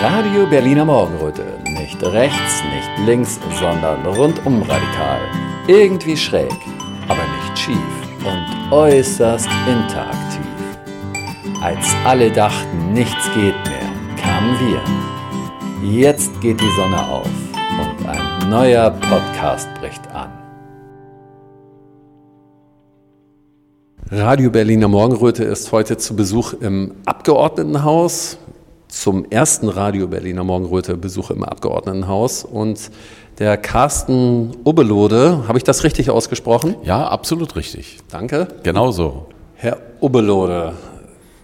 [0.00, 1.42] Radio Berliner Morgenröte.
[1.64, 5.18] Nicht rechts, nicht links, sondern rundum radikal.
[5.66, 6.54] Irgendwie schräg,
[7.08, 7.76] aber nicht schief
[8.24, 10.46] und äußerst interaktiv.
[11.60, 13.90] Als alle dachten, nichts geht mehr,
[14.22, 15.90] kamen wir.
[15.90, 17.26] Jetzt geht die Sonne auf
[17.80, 20.30] und ein neuer Podcast bricht an.
[24.12, 28.38] Radio Berliner Morgenröte ist heute zu Besuch im Abgeordnetenhaus
[28.88, 32.90] zum ersten Radio Berliner Morgenröte Besuch im Abgeordnetenhaus und
[33.38, 36.74] der Carsten Ubelode, habe ich das richtig ausgesprochen?
[36.82, 37.98] Ja, absolut richtig.
[38.10, 38.48] Danke.
[38.64, 39.26] Genau so.
[39.54, 40.72] Herr Ubelode,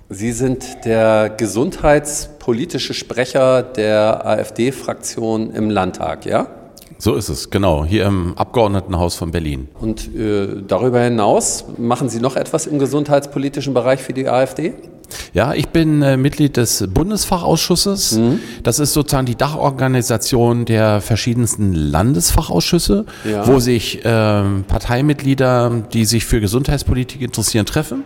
[0.08, 6.46] Sie sind der gesundheitspolitische Sprecher der AfD-Fraktion im Landtag, ja?
[6.98, 9.68] So ist es, genau, hier im Abgeordnetenhaus von Berlin.
[9.80, 14.74] Und äh, darüber hinaus machen Sie noch etwas im gesundheitspolitischen Bereich für die AfD?
[15.32, 18.12] Ja, ich bin äh, Mitglied des Bundesfachausschusses.
[18.12, 18.40] Mhm.
[18.62, 23.46] Das ist sozusagen die Dachorganisation der verschiedensten Landesfachausschüsse, ja.
[23.46, 28.04] wo sich äh, Parteimitglieder, die sich für Gesundheitspolitik interessieren, treffen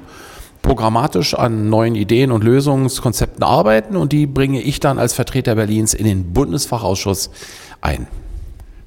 [0.62, 5.94] programmatisch an neuen Ideen und Lösungskonzepten arbeiten und die bringe ich dann als Vertreter Berlins
[5.94, 7.30] in den Bundesfachausschuss
[7.80, 8.06] ein.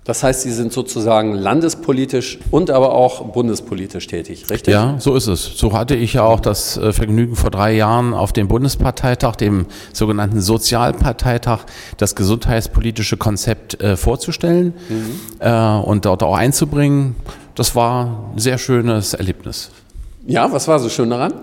[0.04, 4.74] Das heißt, Sie sind sozusagen landespolitisch und aber auch bundespolitisch tätig, richtig?
[4.74, 5.44] Ja, so ist es.
[5.44, 9.68] So hatte ich ja auch das äh, Vergnügen vor drei Jahren auf dem Bundesparteitag, dem
[9.94, 11.66] sogenannten Sozialparteitag,
[11.98, 15.12] das gesundheitspolitische Konzept äh, vorzustellen mhm.
[15.38, 17.16] äh, und dort auch einzubringen.
[17.54, 19.70] Das war ein sehr schönes Erlebnis.
[20.26, 21.34] Ja, was war so schön daran?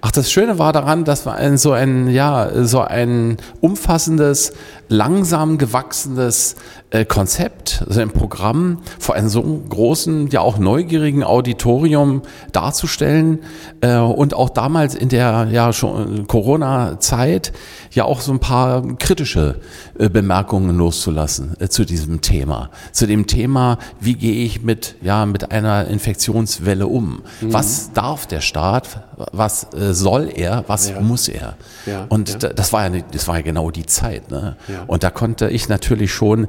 [0.00, 4.52] Ach, das Schöne war daran, dass wir ein, so ein, ja, so ein umfassendes,
[4.88, 6.56] langsam gewachsenes
[6.90, 12.22] äh, Konzept, also ein Programm vor einem so großen, ja auch neugierigen Auditorium
[12.52, 13.40] darzustellen
[13.82, 17.52] äh, und auch damals in der ja schon Corona-Zeit
[17.92, 19.60] ja auch so ein paar kritische
[19.98, 25.26] äh, Bemerkungen loszulassen äh, zu diesem Thema, zu dem Thema, wie gehe ich mit ja
[25.26, 27.22] mit einer Infektionswelle um?
[27.42, 27.52] Mhm.
[27.52, 29.04] Was darf der Staat?
[29.32, 30.64] Was äh, soll er?
[30.68, 31.00] Was ja.
[31.00, 31.56] muss er?
[31.84, 32.48] Ja, und ja.
[32.50, 34.30] das war ja das war ja genau die Zeit.
[34.30, 34.56] Ne?
[34.86, 36.46] Und da konnte ich natürlich schon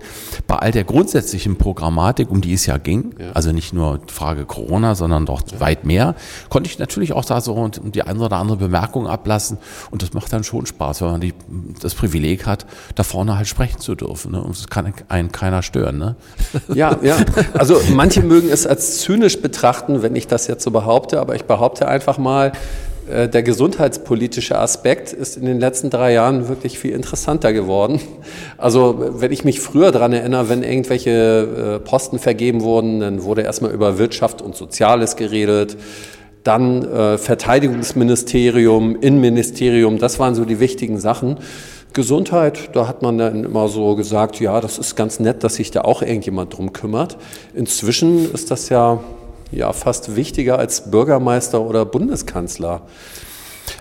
[0.48, 3.32] bei all der grundsätzlichen Programmatik, um die es ja ging, ja.
[3.34, 5.60] also nicht nur Frage Corona, sondern doch ja.
[5.60, 6.16] weit mehr,
[6.50, 9.58] konnte ich natürlich auch da so die eine oder andere Bemerkung ablassen.
[9.92, 11.34] Und das macht dann schon Spaß, wenn man die,
[11.82, 14.32] das Privileg hat, da vorne halt sprechen zu dürfen.
[14.32, 14.42] Ne?
[14.42, 15.98] Und es kann einen keiner stören.
[15.98, 16.16] Ne?
[16.80, 17.18] Ja, ja.
[17.54, 21.46] Also manche mögen es als zynisch betrachten, wenn ich das jetzt so behaupte, aber ich
[21.46, 22.52] behaupte einfach mal,
[23.10, 28.00] der gesundheitspolitische Aspekt ist in den letzten drei Jahren wirklich viel interessanter geworden.
[28.58, 33.42] Also wenn ich mich früher daran erinnere, wenn irgendwelche äh, Posten vergeben wurden, dann wurde
[33.42, 35.78] erstmal über Wirtschaft und Soziales geredet.
[36.44, 41.38] Dann äh, Verteidigungsministerium, Innenministerium, das waren so die wichtigen Sachen.
[41.94, 45.72] Gesundheit, da hat man dann immer so gesagt, ja, das ist ganz nett, dass sich
[45.72, 47.18] da auch irgendjemand drum kümmert.
[47.56, 49.00] Inzwischen ist das ja
[49.52, 52.82] ja fast wichtiger als Bürgermeister oder Bundeskanzler.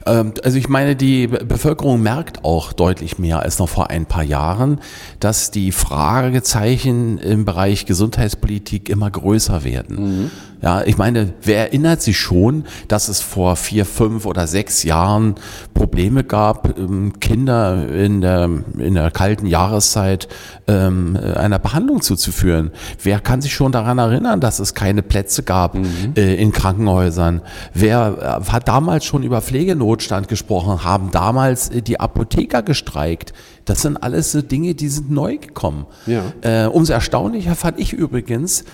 [0.06, 4.22] Ähm, also ich meine, die Bevölkerung merkt auch deutlich mehr als noch vor ein paar
[4.22, 4.80] Jahren,
[5.20, 9.96] dass die Fragezeichen im Bereich Gesundheitspolitik immer größer werden.
[9.96, 10.30] Mhm.
[10.60, 15.36] Ja, ich meine, wer erinnert sich schon, dass es vor vier, fünf oder sechs Jahren
[15.72, 20.26] Probleme gab, ähm, Kinder in der, in der kalten Jahreszeit
[20.66, 22.72] ähm, einer Behandlung zuzuführen?
[23.00, 26.14] Wer kann sich schon daran erinnern, dass es keine Plätze gab mhm.
[26.16, 27.42] äh, in Krankenhäusern?
[27.72, 29.40] Wer äh, hat damals schon über
[29.78, 30.84] Pflegenotstand gesprochen?
[30.84, 33.32] Haben damals äh, die Apotheker gestreikt?
[33.64, 35.86] Das sind alles so Dinge, die sind neu gekommen.
[36.06, 36.32] Ja.
[36.42, 38.64] Äh, umso erstaunlicher fand ich übrigens,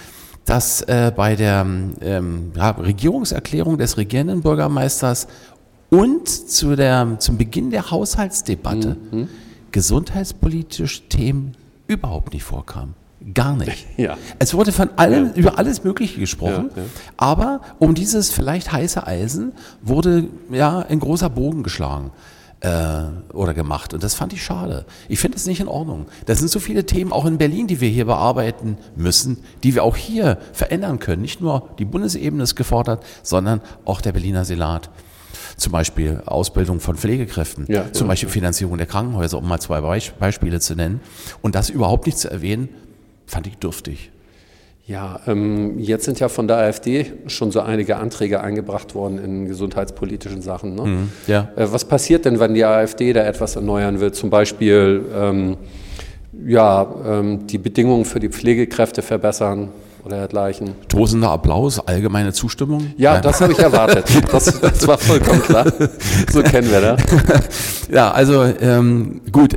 [0.45, 1.67] dass äh, bei der
[2.01, 5.27] ähm, ja, Regierungserklärung des regierenden Bürgermeisters
[5.91, 9.29] und zu der, zum Beginn der Haushaltsdebatte mhm.
[9.71, 12.95] gesundheitspolitische Themen überhaupt nicht vorkamen.
[13.33, 13.87] Gar nicht.
[13.97, 14.17] Ja.
[14.39, 15.33] Es wurde von allem, ja.
[15.35, 16.83] über alles Mögliche gesprochen, ja,
[17.17, 19.53] aber um dieses vielleicht heiße Eisen
[19.83, 22.11] wurde ja ein großer Bogen geschlagen
[22.61, 23.03] äh,
[23.33, 23.95] oder gemacht.
[23.95, 24.85] Und das fand ich schade.
[25.09, 26.07] Ich finde es nicht in Ordnung.
[26.27, 29.85] Das sind so viele Themen auch in Berlin, die wir hier bearbeiten müssen, die wir
[29.85, 31.23] auch hier verändern können.
[31.23, 34.91] Nicht nur die Bundesebene ist gefordert, sondern auch der Berliner Senat.
[35.57, 39.81] Zum Beispiel Ausbildung von Pflegekräften, ja, zum ja, Beispiel Finanzierung der Krankenhäuser, um mal zwei
[39.81, 41.01] Beispiele zu nennen.
[41.43, 42.71] Und das überhaupt nicht zu erwähnen,
[43.27, 44.11] fand ich dürftig.
[44.87, 49.47] Ja, ähm, jetzt sind ja von der AfD schon so einige Anträge eingebracht worden in
[49.47, 50.75] gesundheitspolitischen Sachen.
[50.75, 50.83] Ne?
[50.83, 51.49] Mhm, ja.
[51.57, 54.13] Äh, was passiert denn, wenn die AfD da etwas erneuern will?
[54.13, 55.57] Zum Beispiel ähm,
[56.47, 59.71] ja, ähm, die Bedingungen für die Pflegekräfte verbessern
[60.05, 60.73] oder dergleichen.
[60.89, 62.93] Tosender Applaus, allgemeine Zustimmung?
[62.99, 63.23] Ja, Nein.
[63.23, 64.05] das habe ich erwartet.
[64.31, 65.73] Das, das, war vollkommen klar.
[66.31, 67.89] So kennen wir das.
[67.91, 69.57] Ja, also ähm, gut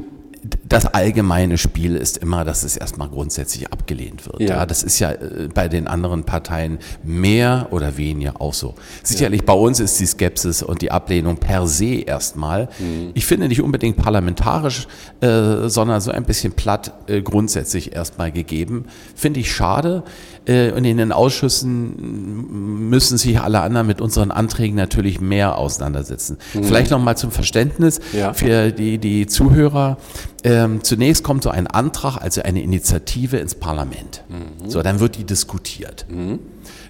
[0.67, 4.41] das allgemeine Spiel ist immer, dass es erstmal grundsätzlich abgelehnt wird.
[4.41, 4.47] Ja.
[4.57, 4.65] ja.
[4.65, 8.75] das ist ja äh, bei den anderen Parteien mehr oder weniger auch so.
[9.03, 9.45] Sicherlich ja.
[9.45, 12.69] bei uns ist die Skepsis und die Ablehnung per se erstmal.
[12.79, 13.11] Mhm.
[13.13, 14.87] Ich finde nicht unbedingt parlamentarisch,
[15.21, 18.85] äh, sondern so ein bisschen platt äh, grundsätzlich erstmal gegeben.
[19.15, 20.03] Finde ich schade.
[20.47, 26.38] Äh, und in den Ausschüssen müssen sich alle anderen mit unseren Anträgen natürlich mehr auseinandersetzen.
[26.53, 26.63] Mhm.
[26.63, 28.33] Vielleicht noch mal zum Verständnis ja.
[28.33, 29.97] für die, die Zuhörer.
[30.44, 34.23] Ähm, zunächst kommt so ein Antrag, also eine Initiative ins Parlament.
[34.29, 34.69] Mhm.
[34.69, 36.05] So, dann wird die diskutiert.
[36.09, 36.39] Mhm.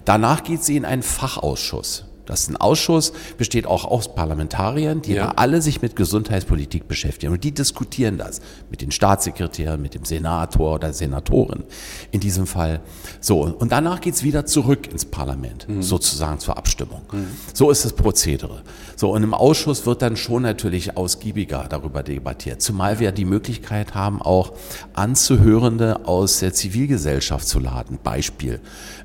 [0.05, 2.05] Danach geht sie in einen Fachausschuss.
[2.27, 5.33] Das ist ein Ausschuss, besteht auch aus Parlamentariern, die ja.
[5.35, 7.33] alle sich mit Gesundheitspolitik beschäftigen.
[7.33, 11.63] Und die diskutieren das mit den Staatssekretären, mit dem Senator oder Senatorin
[12.11, 12.81] in diesem Fall.
[13.21, 15.81] So, und danach geht's wieder zurück ins Parlament, mhm.
[15.81, 17.01] sozusagen zur Abstimmung.
[17.11, 17.27] Mhm.
[17.53, 18.61] So ist das Prozedere.
[18.95, 22.61] So, und im Ausschuss wird dann schon natürlich ausgiebiger darüber debattiert.
[22.61, 24.53] Zumal wir die Möglichkeit haben, auch
[24.93, 27.99] Anzuhörende aus der Zivilgesellschaft zu laden.
[28.03, 28.59] Beispiel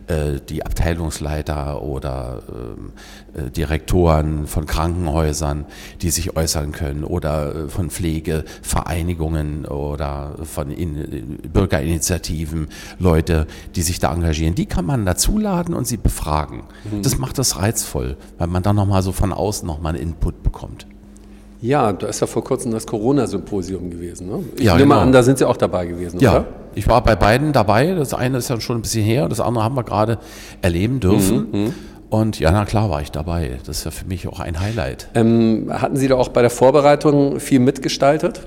[0.08, 3.11] äh, die Abteilungsleiter oder äh,
[3.50, 5.64] Direktoren von Krankenhäusern,
[6.02, 12.68] die sich äußern können oder äh, von Pflegevereinigungen oder von In Bürgerinitiativen,
[12.98, 14.54] Leute, die sich da engagieren.
[14.54, 16.64] Die kann man dazuladen und sie befragen.
[16.90, 17.02] Mhm.
[17.02, 20.86] Das macht das reizvoll, weil man dann nochmal so von außen nochmal einen Input bekommt.
[21.62, 24.28] Ja, da ist ja vor kurzem das Corona-Symposium gewesen.
[24.28, 24.44] Ne?
[24.56, 25.00] Ich ja, nehme genau.
[25.00, 26.32] an, da sind Sie auch dabei gewesen, ja.
[26.32, 26.46] oder?
[26.74, 27.94] Ich war bei beiden dabei.
[27.94, 30.18] Das eine ist ja schon ein bisschen her, das andere haben wir gerade
[30.60, 31.48] erleben dürfen.
[31.52, 31.74] Mhm, mhm.
[32.12, 33.58] Und ja, na klar war ich dabei.
[33.64, 35.08] Das ist ja für mich auch ein Highlight.
[35.14, 38.46] Ähm, hatten Sie da auch bei der Vorbereitung viel mitgestaltet?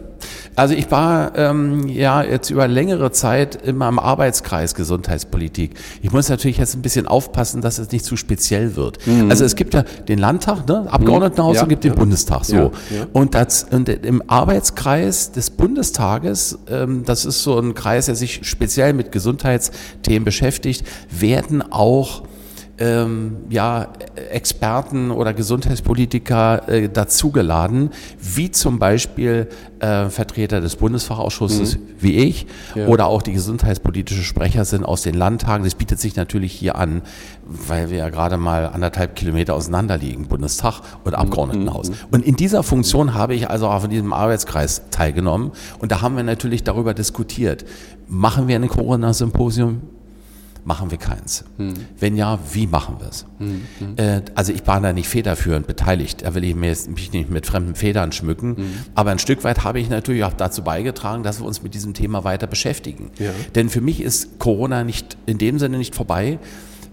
[0.55, 5.71] Also ich war ähm, ja jetzt über längere Zeit immer im Arbeitskreis Gesundheitspolitik.
[6.03, 8.99] Ich muss natürlich jetzt ein bisschen aufpassen, dass es nicht zu speziell wird.
[9.07, 9.31] Mhm.
[9.31, 10.85] Also es gibt ja den Landtag, ne?
[10.87, 11.89] Abgeordnetenhaus ja, und gibt ja.
[11.89, 12.55] den Bundestag so.
[12.55, 12.71] Ja,
[13.13, 18.41] und, das, und im Arbeitskreis des Bundestages, ähm, das ist so ein Kreis, der sich
[18.43, 22.21] speziell mit Gesundheitsthemen beschäftigt, werden auch
[22.77, 23.87] ähm, ja,
[24.31, 29.47] Experten oder Gesundheitspolitiker äh, dazugeladen, wie zum Beispiel
[29.79, 31.81] äh, Vertreter des Bundesfachausschusses mhm.
[31.99, 32.87] wie ich ja.
[32.87, 35.63] oder auch die gesundheitspolitische Sprecher sind aus den Landtagen.
[35.63, 37.01] Das bietet sich natürlich hier an,
[37.45, 41.19] weil wir ja gerade mal anderthalb Kilometer auseinander liegen, Bundestag und mhm.
[41.19, 41.89] Abgeordnetenhaus.
[41.89, 41.95] Mhm.
[42.11, 46.17] Und in dieser Funktion habe ich also auch in diesem Arbeitskreis teilgenommen und da haben
[46.17, 47.63] wir natürlich darüber diskutiert.
[48.07, 49.81] Machen wir ein Corona-Symposium?
[50.65, 51.45] Machen wir keins.
[51.57, 51.73] Hm.
[51.99, 53.25] Wenn ja, wie machen wir es?
[53.37, 53.61] Hm.
[53.79, 53.93] Hm.
[53.97, 57.75] Äh, also ich war da nicht federführend beteiligt, da will ich mich nicht mit fremden
[57.75, 58.65] Federn schmücken, hm.
[58.95, 61.93] aber ein Stück weit habe ich natürlich auch dazu beigetragen, dass wir uns mit diesem
[61.93, 63.11] Thema weiter beschäftigen.
[63.19, 63.31] Ja.
[63.53, 66.39] Denn für mich ist Corona nicht in dem Sinne nicht vorbei,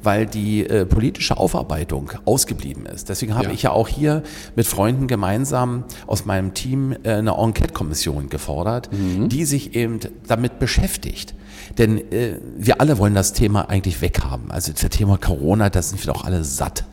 [0.03, 3.09] weil die äh, politische Aufarbeitung ausgeblieben ist.
[3.09, 3.53] Deswegen habe ja.
[3.53, 4.23] ich ja auch hier
[4.57, 9.29] mit Freunden gemeinsam aus meinem Team äh, eine Enquete-Kommission gefordert, mhm.
[9.29, 11.35] die sich eben damit beschäftigt.
[11.79, 14.51] Denn äh, wir alle wollen das Thema eigentlich weghaben.
[14.51, 16.85] Also das Thema Corona, da sind wir doch alle satt.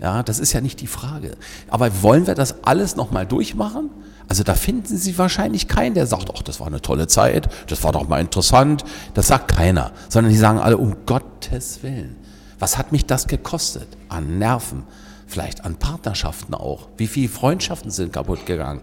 [0.00, 1.36] Ja, das ist ja nicht die Frage.
[1.68, 3.90] Aber wollen wir das alles nochmal durchmachen?
[4.28, 7.84] Also da finden Sie wahrscheinlich keinen, der sagt, ach, das war eine tolle Zeit, das
[7.84, 8.84] war doch mal interessant.
[9.12, 12.16] Das sagt keiner, sondern die sagen alle, um Gottes Willen.
[12.64, 13.86] Was hat mich das gekostet?
[14.08, 14.84] An Nerven,
[15.26, 16.88] vielleicht an Partnerschaften auch.
[16.96, 18.80] Wie viele Freundschaften sind kaputt gegangen?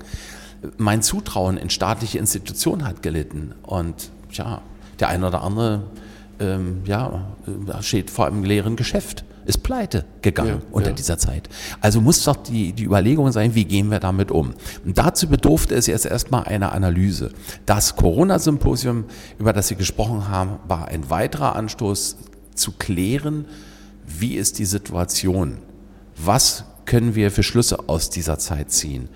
[0.77, 3.55] Mein Zutrauen in staatliche Institutionen hat gelitten.
[3.63, 4.61] Und ja,
[4.99, 5.81] der eine oder andere
[6.39, 7.33] ähm, ja,
[7.79, 10.95] steht vor einem leeren Geschäft, ist pleite gegangen ja, unter ja.
[10.95, 11.49] dieser Zeit.
[11.79, 14.53] Also muss doch die, die Überlegung sein, wie gehen wir damit um?
[14.85, 17.31] Und dazu bedurfte es jetzt erstmal einer Analyse.
[17.65, 19.05] Das Corona-Symposium,
[19.39, 22.17] über das Sie gesprochen haben, war ein weiterer Anstoß
[22.53, 23.45] zu klären,
[24.19, 25.57] wie ist die Situation?
[26.17, 29.09] Was können wir für Schlüsse aus dieser Zeit ziehen?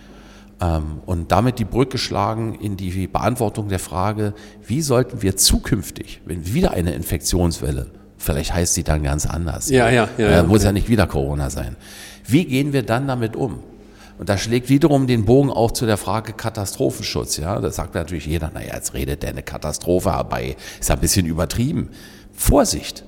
[0.61, 4.33] Ähm, und damit die Brücke schlagen in die Beantwortung der Frage,
[4.65, 7.87] wie sollten wir zukünftig, wenn wieder eine Infektionswelle,
[8.17, 11.49] vielleicht heißt sie dann ganz anders, ja, ja, ja, ja muss ja nicht wieder Corona
[11.49, 11.75] sein,
[12.25, 13.59] wie gehen wir dann damit um?
[14.17, 17.35] Und da schlägt wiederum den Bogen auch zu der Frage Katastrophenschutz.
[17.35, 20.55] Ja, da sagt natürlich jeder, naja, jetzt redet der eine Katastrophe herbei.
[20.79, 21.89] Ist ein bisschen übertrieben.
[22.31, 23.03] Vorsicht!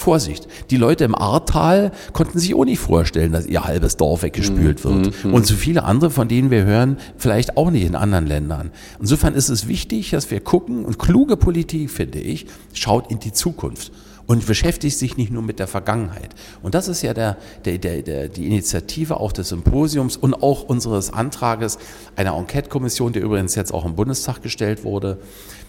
[0.00, 4.84] Vorsicht, die Leute im Ahrtal konnten sich auch nicht vorstellen, dass ihr halbes Dorf weggespült
[4.84, 4.88] mhm.
[4.88, 5.24] wird.
[5.24, 5.34] Mhm.
[5.34, 8.70] Und so viele andere, von denen wir hören, vielleicht auch nicht in anderen Ländern.
[8.98, 13.32] Insofern ist es wichtig, dass wir gucken und kluge Politik, finde ich, schaut in die
[13.32, 13.92] Zukunft
[14.30, 16.36] und beschäftigt sich nicht nur mit der Vergangenheit.
[16.62, 20.62] Und das ist ja der, der, der, der, die Initiative auch des Symposiums und auch
[20.62, 21.78] unseres Antrages
[22.14, 25.18] einer Enquete-Kommission, der übrigens jetzt auch im Bundestag gestellt wurde.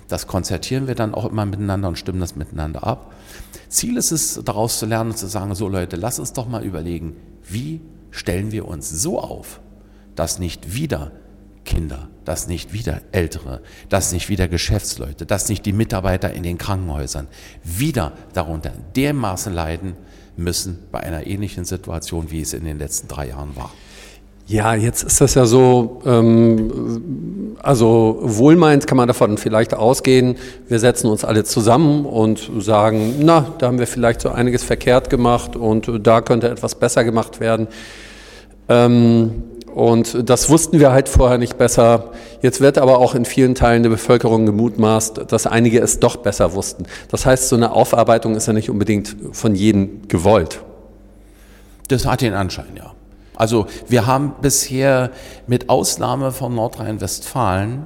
[0.10, 3.15] Das konzertieren wir dann auch immer miteinander und stimmen das miteinander ab.
[3.68, 6.63] Ziel ist es, daraus zu lernen und zu sagen, so Leute, lass uns doch mal
[6.63, 7.15] überlegen,
[7.50, 9.60] wie stellen wir uns so auf,
[10.13, 11.12] dass nicht wieder
[11.65, 16.58] Kinder, dass nicht wieder Ältere, dass nicht wieder Geschäftsleute, dass nicht die Mitarbeiter in den
[16.58, 17.27] Krankenhäusern
[17.63, 19.96] wieder darunter dermaßen leiden
[20.38, 23.72] müssen bei einer ähnlichen Situation, wie es in den letzten drei Jahren war.
[24.48, 30.36] Ja, jetzt ist das ja so, ähm, also wohlmeint kann man davon vielleicht ausgehen,
[30.68, 35.10] wir setzen uns alle zusammen und sagen, na, da haben wir vielleicht so einiges verkehrt
[35.10, 37.68] gemacht und da könnte etwas besser gemacht werden.
[38.68, 42.12] Ähm, und das wussten wir halt vorher nicht besser.
[42.42, 46.54] Jetzt wird aber auch in vielen Teilen der Bevölkerung gemutmaßt, dass einige es doch besser
[46.54, 46.86] wussten.
[47.10, 50.62] Das heißt, so eine Aufarbeitung ist ja nicht unbedingt von jedem gewollt.
[51.88, 52.94] Das hat den Anschein, ja.
[53.36, 55.12] Also wir haben bisher
[55.48, 57.84] mit Ausnahme von Nordrhein-Westfalen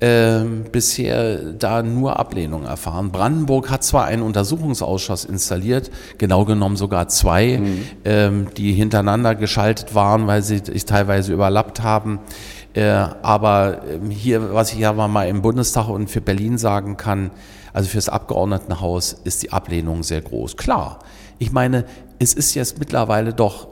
[0.00, 3.10] ähm, bisher da nur Ablehnung erfahren.
[3.12, 7.82] Brandenburg hat zwar einen Untersuchungsausschuss installiert, genau genommen sogar zwei, mhm.
[8.04, 12.20] ähm, die hintereinander geschaltet waren, weil sie sich teilweise überlappt haben.
[12.74, 17.30] Äh, aber ähm, hier, was ich aber mal im Bundestag und für Berlin sagen kann,
[17.72, 20.58] also fürs Abgeordnetenhaus ist die Ablehnung sehr groß.
[20.58, 20.98] Klar,
[21.38, 21.84] ich meine,
[22.18, 23.68] es ist jetzt mittlerweile doch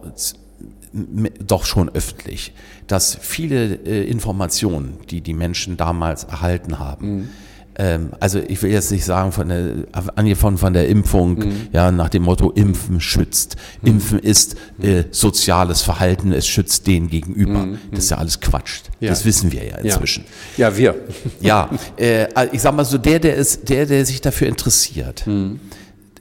[1.45, 2.53] doch schon öffentlich,
[2.87, 7.29] dass viele äh, Informationen, die die Menschen damals erhalten haben, mhm.
[7.77, 9.73] ähm, also ich will jetzt nicht sagen von der,
[10.15, 11.69] angefangen von der Impfung, mhm.
[11.73, 13.57] ja, nach dem Motto Impfen schützt.
[13.83, 13.89] Mhm.
[13.89, 17.67] Impfen ist äh, soziales Verhalten, es schützt den gegenüber.
[17.67, 17.79] Mhm.
[17.91, 18.83] Das ist ja alles Quatsch.
[19.01, 19.11] Ja.
[19.11, 20.25] Das wissen wir ja inzwischen.
[20.57, 20.95] Ja, ja wir.
[21.41, 25.27] ja, äh, ich sag mal so, der, der ist, der, der sich dafür interessiert.
[25.27, 25.59] Mhm.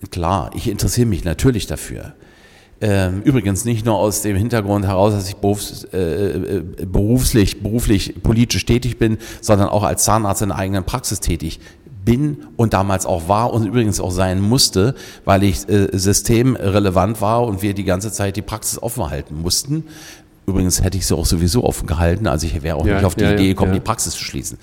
[0.09, 2.15] Klar, ich interessiere mich natürlich dafür.
[2.85, 8.21] Ähm, übrigens nicht nur aus dem Hintergrund heraus, dass ich berufs, äh, äh, beruflich, beruflich,
[8.21, 11.61] politisch tätig bin, sondern auch als Zahnarzt in der eigenen Praxis tätig
[12.03, 17.43] bin und damals auch war und übrigens auch sein musste, weil ich äh, systemrelevant war
[17.43, 19.85] und wir die ganze Zeit die Praxis offen halten mussten.
[20.45, 23.15] Übrigens hätte ich sie auch sowieso offen gehalten, also ich wäre auch ja, nicht auf
[23.15, 23.79] die ja, Idee gekommen, ja.
[23.79, 24.57] die Praxis zu schließen.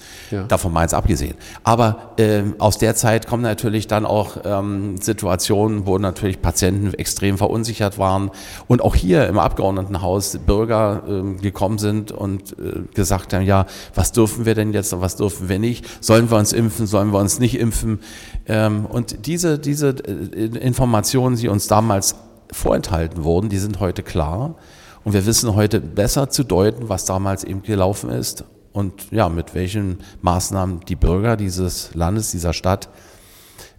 [0.49, 1.37] Davon mal jetzt abgesehen.
[1.65, 7.39] Aber ähm, aus der Zeit kommen natürlich dann auch ähm, Situationen, wo natürlich Patienten extrem
[7.39, 8.31] verunsichert waren
[8.69, 14.13] und auch hier im Abgeordnetenhaus Bürger ähm, gekommen sind und äh, gesagt haben, ja, was
[14.13, 15.87] dürfen wir denn jetzt und was dürfen wir nicht?
[16.03, 18.01] Sollen wir uns impfen, sollen wir uns nicht impfen?
[18.47, 22.17] Ähm, und diese, diese äh, Informationen, die uns damals
[22.53, 24.57] vorenthalten wurden, die sind heute klar.
[25.05, 29.55] Und wir wissen heute besser zu deuten, was damals eben gelaufen ist und ja, mit
[29.55, 32.89] welchen Maßnahmen die Bürger dieses Landes, dieser Stadt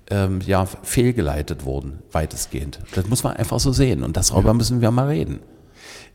[0.09, 2.79] ähm, ja, fehlgeleitet wurden, weitestgehend.
[2.95, 5.39] Das muss man einfach so sehen und darüber müssen wir mal reden.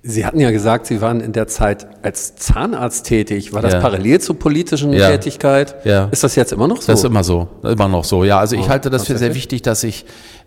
[0.03, 3.53] Sie hatten ja gesagt, Sie waren in der Zeit als Zahnarzt tätig.
[3.53, 3.81] War das ja.
[3.81, 5.11] parallel zur politischen ja.
[5.11, 5.75] Tätigkeit?
[5.85, 6.05] Ja.
[6.13, 6.93] Ist das jetzt immer noch so?
[6.93, 8.23] Das ist immer so, immer noch so.
[8.23, 10.05] Ja, also ich oh, halte das für sehr wichtig, dass ich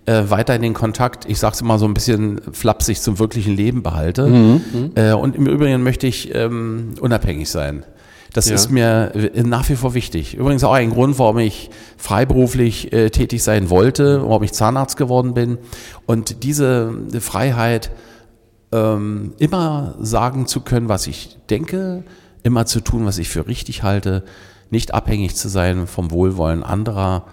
[0.10, 3.84] äh, weiterhin den Kontakt, ich sage es immer so ein bisschen flapsig, zum wirklichen Leben
[3.84, 4.26] behalte.
[4.26, 4.92] Mhm.
[4.96, 7.86] Äh, und im Übrigen möchte ich ähm, unabhängig sein.
[8.34, 8.56] Das ja.
[8.56, 9.12] ist mir
[9.44, 10.36] nach wie vor wichtig.
[10.36, 15.36] Übrigens auch ein Grund, warum ich freiberuflich äh, tätig sein wollte, warum ich Zahnarzt geworden
[15.36, 15.60] bin.
[16.08, 17.92] Und diese Freiheit,
[18.72, 22.04] ähm, immer sagen zu können, was ich denke,
[22.42, 24.24] immer zu tun, was ich für richtig halte,
[24.72, 27.26] nicht abhängig zu sein vom Wohlwollen anderer,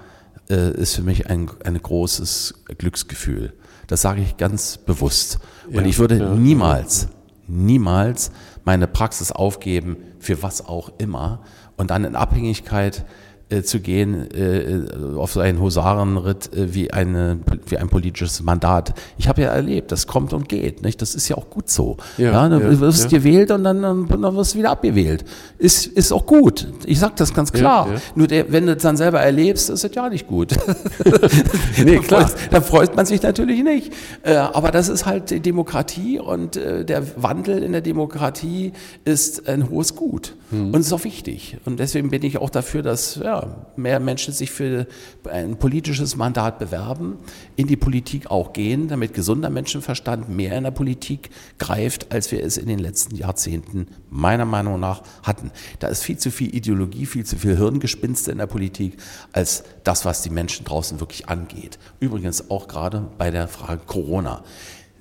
[0.51, 3.53] äh, ist für mich ein, ein großes Glücksgefühl.
[3.87, 5.39] Das sage ich ganz bewusst.
[5.67, 7.09] Und ja, ich würde ja, niemals,
[7.47, 8.31] niemals
[8.65, 11.43] meine Praxis aufgeben, für was auch immer,
[11.77, 13.05] und dann in Abhängigkeit
[13.49, 18.95] äh, zu gehen äh, auf so einen Husarenritt äh, wie, eine, wie ein politisches Mandat.
[19.19, 20.83] Ich habe ja erlebt, das kommt und geht.
[20.83, 21.01] Nicht?
[21.01, 21.97] Das ist ja auch gut so.
[22.19, 23.19] Ja, ja, dann ja, wirst ja.
[23.19, 25.25] gewählt und dann, dann, dann wirst du wieder abgewählt.
[25.59, 26.67] Ist, ist auch gut.
[26.87, 27.89] Ich sage das ganz klar.
[28.17, 30.57] Nur der, wenn du es dann selber erlebst, ist es ja nicht gut.
[31.85, 32.23] nee, klar.
[32.23, 33.93] Freust, dann freut man sich natürlich nicht.
[34.23, 38.73] Äh, aber das ist halt die Demokratie und äh, der Wandel in der Demokratie
[39.05, 40.35] ist ein hohes Gut.
[40.51, 40.73] Hm.
[40.73, 41.59] Und ist auch wichtig.
[41.65, 43.36] Und deswegen bin ich auch dafür, dass ja,
[43.77, 44.87] mehr Menschen sich für
[45.31, 47.19] ein politisches Mandat bewerben,
[47.57, 52.43] in die Politik auch gehen, damit gesunder Menschenverstand mehr in der Politik greift, als wir
[52.43, 55.51] es in den letzten Jahrzehnten meiner Meinung nach hatten.
[55.79, 58.97] Da ist viel zu viel Ideologie, viel zu viel Hirngespinste in der Politik,
[59.33, 61.79] als das, was die Menschen draußen wirklich angeht.
[62.01, 64.43] Übrigens auch gerade bei der Frage Corona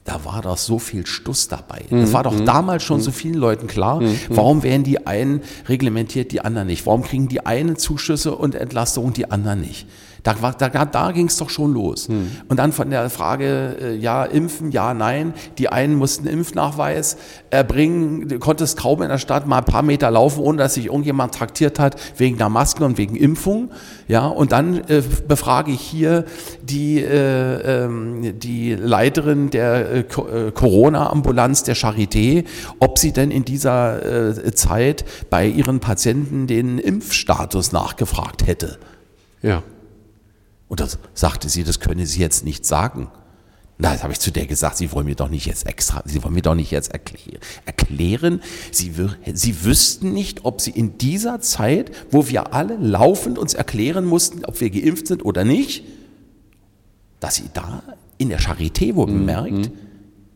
[0.06, 1.82] da war doch so viel Stuss dabei.
[1.90, 2.02] Mhm.
[2.02, 2.46] Das war doch mhm.
[2.46, 3.02] damals schon mhm.
[3.02, 4.02] so vielen Leuten klar.
[4.02, 4.18] Mhm.
[4.30, 6.86] Warum werden die einen reglementiert, die anderen nicht?
[6.86, 9.88] Warum kriegen die einen Zuschüsse und Entlastungen, die anderen nicht?
[10.26, 12.08] Da, war- da, da ging es doch schon los.
[12.50, 15.34] Und dann von der Frage, äh, ja, impfen, ja, nein.
[15.60, 17.16] Die einen mussten Impfnachweis
[17.52, 20.88] erbringen, du konntest kaum in der Stadt mal ein paar Meter laufen, ohne dass sich
[20.88, 23.70] irgendjemand traktiert hat wegen der Masken und wegen Impfung.
[24.08, 26.26] Ja, und dann äh, befrage ich hier
[26.64, 32.46] die, äh, ähm, die Leiterin der äh, äh, Corona-Ambulanz der Charité,
[32.80, 38.80] ob sie denn in dieser äh, Zeit bei ihren Patienten den Impfstatus nachgefragt hätte.
[39.44, 39.62] Ja.
[40.76, 43.08] Und das sagte sie, das könne sie jetzt nicht sagen.
[43.78, 46.22] Na, das habe ich zu der gesagt, Sie wollen mir doch nicht jetzt extra, Sie
[46.22, 48.42] wollen mir doch nicht jetzt erklären, erklären
[48.74, 48.94] sie,
[49.34, 54.44] sie wüssten nicht, ob Sie in dieser Zeit, wo wir alle laufend uns erklären mussten,
[54.44, 55.86] ob wir geimpft sind oder nicht,
[57.22, 57.82] dass Sie da
[58.18, 59.72] in der Charité wohl bemerkt,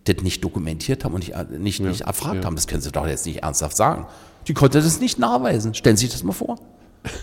[0.06, 2.56] das nicht dokumentiert haben und nicht, äh, nicht, nicht erfragt haben.
[2.56, 4.08] Das können Sie doch jetzt nicht ernsthaft sagen.
[4.48, 5.74] Die konnte das nicht nachweisen.
[5.74, 6.60] Stellen Sie sich das mal vor.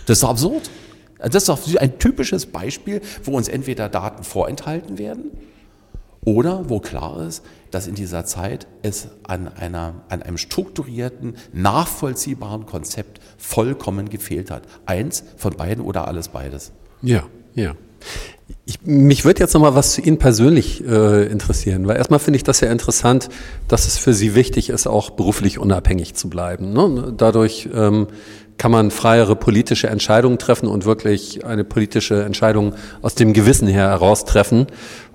[0.04, 0.28] Das ist doch
[1.26, 1.34] absurd.
[1.34, 5.30] Das ist doch ein typisches Beispiel, wo uns entweder Daten vorenthalten werden
[6.24, 12.66] oder wo klar ist, dass in dieser Zeit es an, einer, an einem strukturierten, nachvollziehbaren
[12.66, 14.64] Konzept vollkommen gefehlt hat.
[14.86, 16.72] Eins von beiden oder alles beides.
[17.02, 17.74] Ja, ja.
[18.68, 22.36] Ich, mich würde jetzt noch mal was zu Ihnen persönlich äh, interessieren, weil erstmal finde
[22.36, 23.28] ich das ja interessant,
[23.68, 26.72] dass es für Sie wichtig ist, auch beruflich unabhängig zu bleiben.
[26.72, 27.14] Ne?
[27.16, 28.08] Dadurch ähm,
[28.58, 33.88] kann man freiere politische Entscheidungen treffen und wirklich eine politische Entscheidung aus dem Gewissen her
[33.88, 34.66] heraustreffen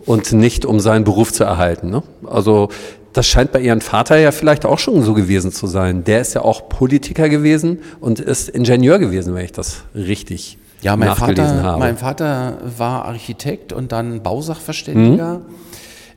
[0.05, 1.89] und nicht um seinen Beruf zu erhalten.
[1.89, 2.03] Ne?
[2.25, 2.69] Also
[3.11, 6.05] das scheint bei Ihrem Vater ja vielleicht auch schon so gewesen zu sein.
[6.05, 10.95] Der ist ja auch Politiker gewesen und ist Ingenieur gewesen, wenn ich das richtig Ja,
[10.97, 11.79] mein Vater, habe.
[11.79, 15.41] mein Vater war Architekt und dann Bausachverständiger,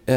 [0.07, 0.15] äh,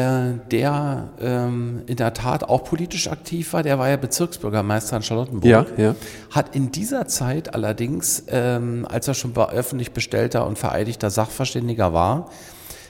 [0.50, 3.62] der ähm, in der Tat auch politisch aktiv war.
[3.62, 5.44] Der war ja Bezirksbürgermeister in Charlottenburg.
[5.44, 5.94] Ja, ja.
[6.30, 12.30] Hat in dieser Zeit allerdings, ähm, als er schon öffentlich bestellter und vereidigter Sachverständiger war,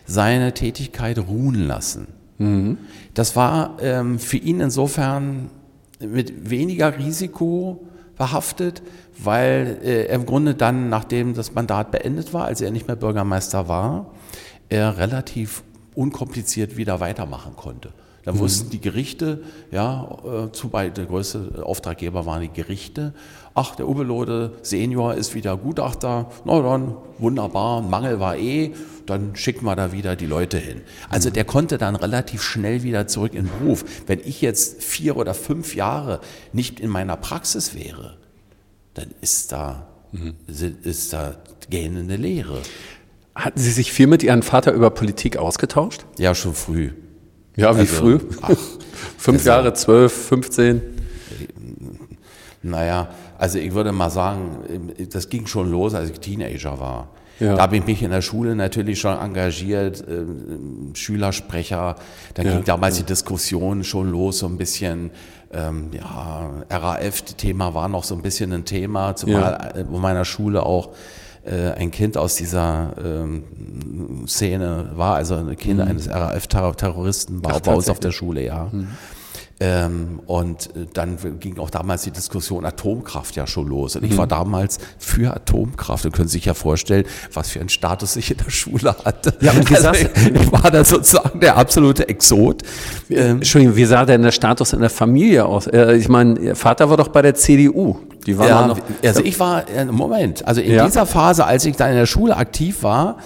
[0.07, 2.09] seine Tätigkeit ruhen lassen.
[3.15, 5.51] Das war ähm, für ihn insofern
[6.01, 7.85] mit weniger Risiko
[8.19, 8.83] behaftet,
[9.17, 12.97] weil äh, er im Grunde dann, nachdem das Mandat beendet war, als er nicht mehr
[12.97, 14.13] Bürgermeister war,
[14.69, 15.63] er relativ
[15.95, 17.93] unkompliziert wieder weitermachen konnte.
[18.25, 23.15] Dann wussten die Gerichte, ja, äh, zu bei der größte Auftraggeber waren die Gerichte.
[23.61, 26.31] Ach, der Ubelode Senior ist wieder Gutachter.
[26.45, 28.73] Na dann, wunderbar, Mangel war eh,
[29.05, 30.83] dann schicken wir da wieder die Leute hin.
[31.09, 33.85] Also der konnte dann relativ schnell wieder zurück in den Beruf.
[34.07, 36.21] Wenn ich jetzt vier oder fünf Jahre
[36.53, 38.19] nicht in meiner Praxis wäre,
[38.95, 39.89] dann ist da,
[40.85, 41.35] ist da
[41.69, 42.61] gähnende Leere.
[43.35, 46.05] Hatten Sie sich viel mit Ihrem Vater über Politik ausgetauscht?
[46.17, 46.93] Ja, schon früh.
[47.57, 48.21] Ja, wie Also, früh?
[48.41, 48.51] ach,
[49.19, 50.81] Fünf Jahre, zwölf, 15?
[52.63, 57.09] Naja, also ich würde mal sagen, das ging schon los, als ich Teenager war.
[57.41, 57.55] Ja.
[57.55, 61.95] Da habe ich mich in der Schule natürlich schon engagiert, ähm, Schülersprecher.
[62.35, 65.13] Da Ja, ging damals die Diskussion schon los, so ein bisschen,
[65.53, 70.65] ähm, ja, RAF-Thema war noch so ein bisschen ein Thema, zumal äh, in meiner Schule
[70.65, 70.91] auch
[71.45, 73.45] äh, ein Kind aus dieser ähm,
[74.27, 77.57] Szene war, also ein Kind eines RAF-Terroristen war Mhm.
[77.57, 78.69] Ach, bei uns auf der Schule, ja.
[79.61, 83.97] Ähm, und äh, dann ging auch damals die Diskussion Atomkraft ja schon los.
[83.97, 88.15] Und ich war damals für Atomkraft und können sich ja vorstellen, was für einen Status
[88.17, 89.35] ich in der Schule hatte.
[89.41, 92.63] Ja, und wie also, sagst ich war da sozusagen der absolute Exot.
[93.11, 95.67] Ähm, Entschuldigung, wie sah denn der Status in der Familie aus?
[95.67, 97.97] Äh, Ich meine, Ihr Vater war doch bei der CDU.
[98.29, 100.85] Die waren ja, noch, also ich war, äh, Moment, also in Ja.
[100.85, 103.17] dieser Phase, als ich da in der Schule aktiv war,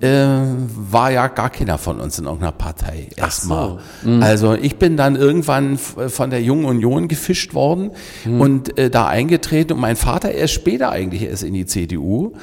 [0.00, 3.78] äh, war ja gar keiner von uns in irgendeiner Partei erstmal.
[4.20, 7.90] Also ich bin dann irgendwann f- von der Jungen Union gefischt worden
[8.24, 12.34] und äh, da eingetreten und mein Vater erst später eigentlich erst in die CDU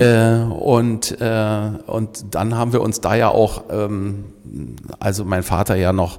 [0.00, 4.24] äh, und, äh, und dann haben wir uns da ja auch, ähm,
[4.98, 6.18] also mein Vater ja noch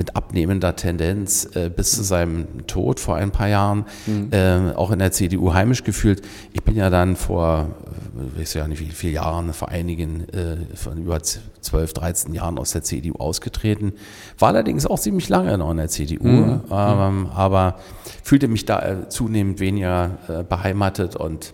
[0.00, 3.84] mit abnehmender Tendenz äh, bis zu seinem Tod vor ein paar Jahren
[4.30, 6.22] äh, auch in der CDU heimisch gefühlt.
[6.54, 7.68] Ich bin ja dann vor,
[8.16, 12.56] äh, weiß ja nicht wie viele Jahren, vor einigen, äh, von über 12, 13 Jahren
[12.56, 13.92] aus der CDU ausgetreten.
[14.38, 17.76] War allerdings auch ziemlich lange noch in der CDU, ähm, aber
[18.22, 21.52] fühlte mich da äh, zunehmend weniger äh, beheimatet und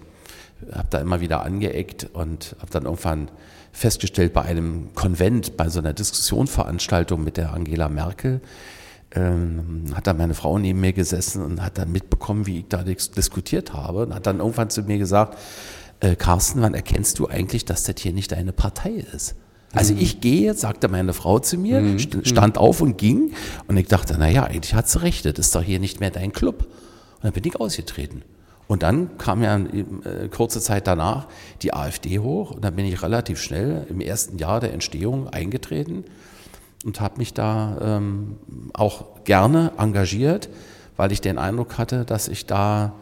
[0.72, 3.28] habe da immer wieder angeeckt und habe dann irgendwann
[3.76, 8.40] festgestellt bei einem Konvent, bei so einer Diskussionsveranstaltung mit der Angela Merkel,
[9.14, 12.82] ähm, hat dann meine Frau neben mir gesessen und hat dann mitbekommen, wie ich da
[12.82, 15.38] dis diskutiert habe und hat dann irgendwann zu mir gesagt,
[16.00, 19.34] äh, Carsten, wann erkennst du eigentlich, dass das hier nicht deine Partei ist?
[19.72, 23.32] Also ich gehe, sagte meine Frau zu mir, st- stand auf und ging
[23.68, 26.32] und ich dachte, naja, eigentlich hat sie recht, das ist doch hier nicht mehr dein
[26.32, 26.62] Club.
[27.16, 28.22] Und dann bin ich ausgetreten.
[28.68, 31.28] Und dann kam ja äh, kurze Zeit danach
[31.62, 36.04] die AfD hoch und dann bin ich relativ schnell im ersten Jahr der Entstehung eingetreten
[36.84, 38.36] und habe mich da ähm,
[38.72, 40.48] auch gerne engagiert,
[40.96, 42.94] weil ich den Eindruck hatte, dass ich da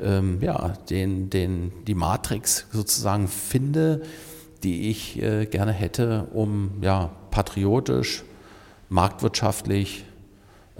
[0.00, 4.02] ähm, ja, den, den, die Matrix sozusagen finde,
[4.64, 8.24] die ich äh, gerne hätte, um ja, patriotisch,
[8.88, 10.04] marktwirtschaftlich,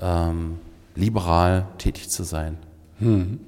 [0.00, 0.58] ähm,
[0.96, 2.58] liberal tätig zu sein.
[2.98, 3.40] Hm.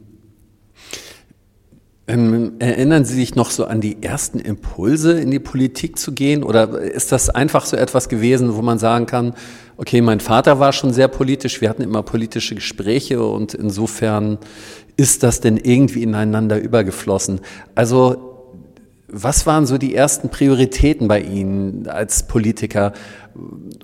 [2.08, 6.44] Ähm, erinnern Sie sich noch so an die ersten Impulse, in die Politik zu gehen?
[6.44, 9.34] Oder ist das einfach so etwas gewesen, wo man sagen kann,
[9.76, 14.38] okay, mein Vater war schon sehr politisch, wir hatten immer politische Gespräche und insofern
[14.96, 17.40] ist das denn irgendwie ineinander übergeflossen?
[17.74, 18.34] Also
[19.08, 22.92] was waren so die ersten Prioritäten bei Ihnen als Politiker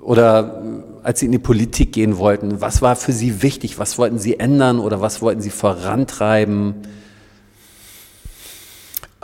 [0.00, 0.62] oder
[1.02, 2.61] als Sie in die Politik gehen wollten?
[2.61, 3.78] Was war für Sie wichtig?
[3.80, 6.74] Was wollten Sie ändern oder was wollten Sie vorantreiben?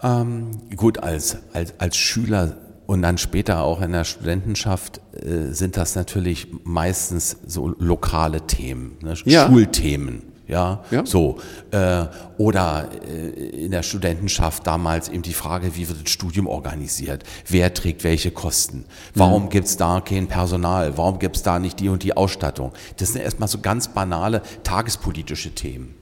[0.03, 2.57] Ähm, gut, als, als, als Schüler
[2.87, 8.97] und dann später auch in der Studentenschaft äh, sind das natürlich meistens so lokale Themen,
[9.03, 9.15] ne?
[9.25, 9.47] ja.
[9.47, 10.23] Schulthemen.
[10.47, 11.37] Ja, ja, so.
[11.73, 12.07] Äh,
[12.39, 17.23] oder äh, in der Studentenschaft damals eben die Frage, wie wird das Studium organisiert?
[17.47, 18.87] Wer trägt welche Kosten?
[19.15, 19.49] Warum mhm.
[19.51, 20.97] gibt's da kein Personal?
[20.97, 22.73] Warum gibt's da nicht die und die Ausstattung?
[22.97, 25.98] Das sind erstmal so ganz banale tagespolitische Themen.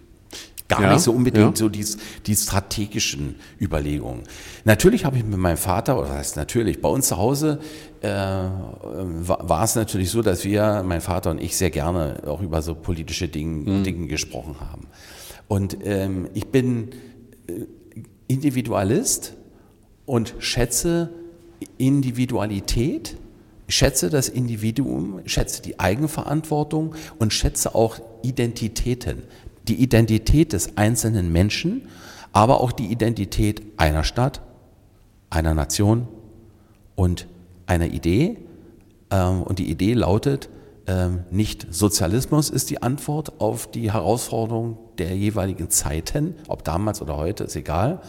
[0.68, 1.64] Gar ja, nicht so unbedingt ja.
[1.64, 1.86] so die,
[2.26, 4.22] die strategischen Überlegungen.
[4.64, 7.60] Natürlich habe ich mit meinem Vater, oder das heißt natürlich, bei uns zu Hause
[8.00, 12.42] äh, war, war, es natürlich so, dass wir, mein Vater und ich, sehr gerne auch
[12.42, 13.84] über so politische Dinge, mhm.
[13.84, 14.88] Dinge gesprochen haben.
[15.46, 16.90] Und ähm, ich bin
[17.46, 17.64] äh,
[18.26, 19.34] Individualist
[20.04, 21.10] und schätze
[21.78, 23.16] Individualität,
[23.68, 29.22] schätze das Individuum, schätze die Eigenverantwortung und schätze auch Identitäten
[29.68, 31.88] die Identität des einzelnen Menschen,
[32.32, 34.42] aber auch die Identität einer Stadt,
[35.30, 36.08] einer Nation
[36.94, 37.26] und
[37.66, 38.38] einer Idee.
[39.10, 40.48] Ähm, und die Idee lautet,
[40.86, 47.16] ähm, nicht Sozialismus ist die Antwort auf die Herausforderung der jeweiligen Zeiten, ob damals oder
[47.16, 48.00] heute, ist egal,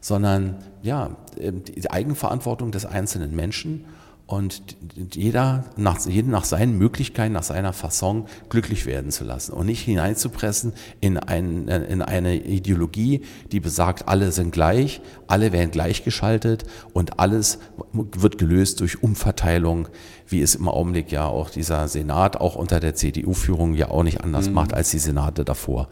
[0.00, 3.84] sondern ja, ähm, die Eigenverantwortung des einzelnen Menschen
[4.26, 4.76] und
[5.14, 9.84] jeder nach, jeden nach seinen Möglichkeiten, nach seiner Fasson glücklich werden zu lassen und nicht
[9.84, 17.20] hineinzupressen in, ein, in eine Ideologie, die besagt, alle sind gleich, alle werden gleichgeschaltet und
[17.20, 17.60] alles
[17.92, 19.88] wird gelöst durch Umverteilung,
[20.28, 24.22] wie es im Augenblick ja auch dieser Senat auch unter der CDU-Führung ja auch nicht
[24.22, 24.54] anders mhm.
[24.54, 25.88] macht als die Senate davor.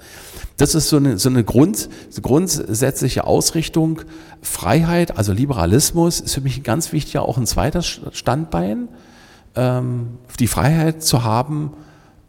[0.57, 1.89] Das ist so eine, so eine Grund,
[2.21, 4.03] grundsätzliche Ausrichtung.
[4.43, 8.89] Freiheit, also Liberalismus, ist für mich ein ganz wichtiger, auch ein zweiter Standbein.
[9.57, 11.73] Ähm, die Freiheit zu haben,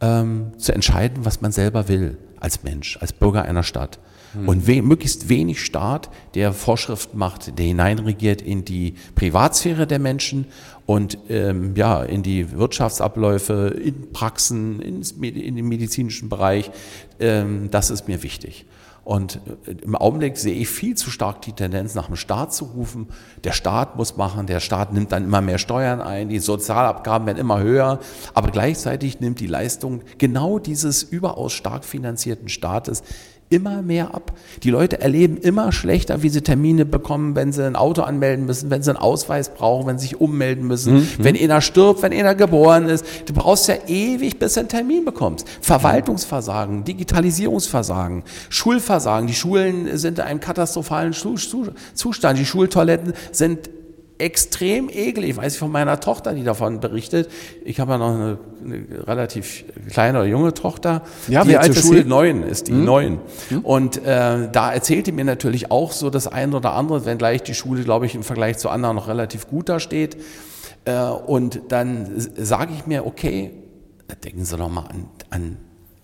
[0.00, 3.98] ähm, zu entscheiden, was man selber will als Mensch, als Bürger einer Stadt.
[4.36, 4.48] Mhm.
[4.48, 10.46] Und we möglichst wenig Staat, der Vorschriften macht, der hineinregiert in die Privatsphäre der Menschen
[10.84, 16.70] und ähm, ja, in die Wirtschaftsabläufe, in Praxen, ins, in den medizinischen Bereich.
[17.18, 18.66] Ähm, das ist mir wichtig.
[19.06, 22.64] Und äh, im Augenblick sehe ich viel zu stark die Tendenz, nach dem Staat zu
[22.64, 23.06] rufen.
[23.44, 27.38] Der Staat muss machen, der Staat nimmt dann immer mehr Steuern ein, die Sozialabgaben werden
[27.38, 28.00] immer höher,
[28.34, 33.04] aber gleichzeitig nimmt die Leistung genau dieses überaus stark finanzierten Staates
[33.48, 34.32] immer mehr ab.
[34.62, 38.70] Die Leute erleben immer schlechter, wie sie Termine bekommen, wenn sie ein Auto anmelden müssen,
[38.70, 41.08] wenn sie einen Ausweis brauchen, wenn sie sich ummelden müssen, mhm.
[41.18, 43.04] wenn einer stirbt, wenn einer geboren ist.
[43.26, 45.46] Du brauchst ja ewig, bis du einen Termin bekommst.
[45.60, 49.28] Verwaltungsversagen, Digitalisierungsversagen, Schulversagen.
[49.28, 52.38] Die Schulen sind in einem katastrophalen Zustand.
[52.38, 53.70] Die Schultoiletten sind
[54.18, 55.30] extrem eklig.
[55.30, 57.30] Ich weiß von meiner Tochter, die davon berichtet.
[57.64, 61.02] Ich habe ja noch eine, eine relativ kleine oder junge Tochter.
[61.28, 62.84] Ja, die wie alt zur Schule neun ist, die hm?
[62.84, 63.18] neun.
[63.48, 63.60] Hm?
[63.60, 67.54] Und äh, da erzählt die mir natürlich auch so das eine oder andere, wenngleich die
[67.54, 70.16] Schule, glaube ich, im Vergleich zu anderen noch relativ gut da steht.
[70.84, 73.50] Äh, und dann sage ich mir, okay,
[74.24, 75.56] denken Sie doch mal an, an,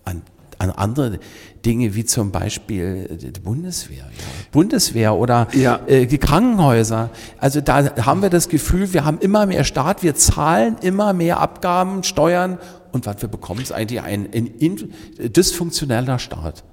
[0.03, 0.21] an
[0.59, 1.19] an andere
[1.65, 3.97] Dinge wie zum Beispiel äh, die Bundeswehr.
[3.97, 4.23] Ja.
[4.51, 5.79] Bundeswehr oder ja.
[5.87, 7.09] äh, die Krankenhäuser.
[7.39, 11.39] Also da haben wir das Gefühl, wir haben immer mehr Staat, wir zahlen immer mehr
[11.39, 12.57] Abgaben, Steuern
[12.91, 14.93] und was wir bekommen, ist eigentlich ein, ein
[15.33, 16.63] dysfunktioneller Staat.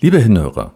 [0.00, 0.75] Liebe Hinhörer,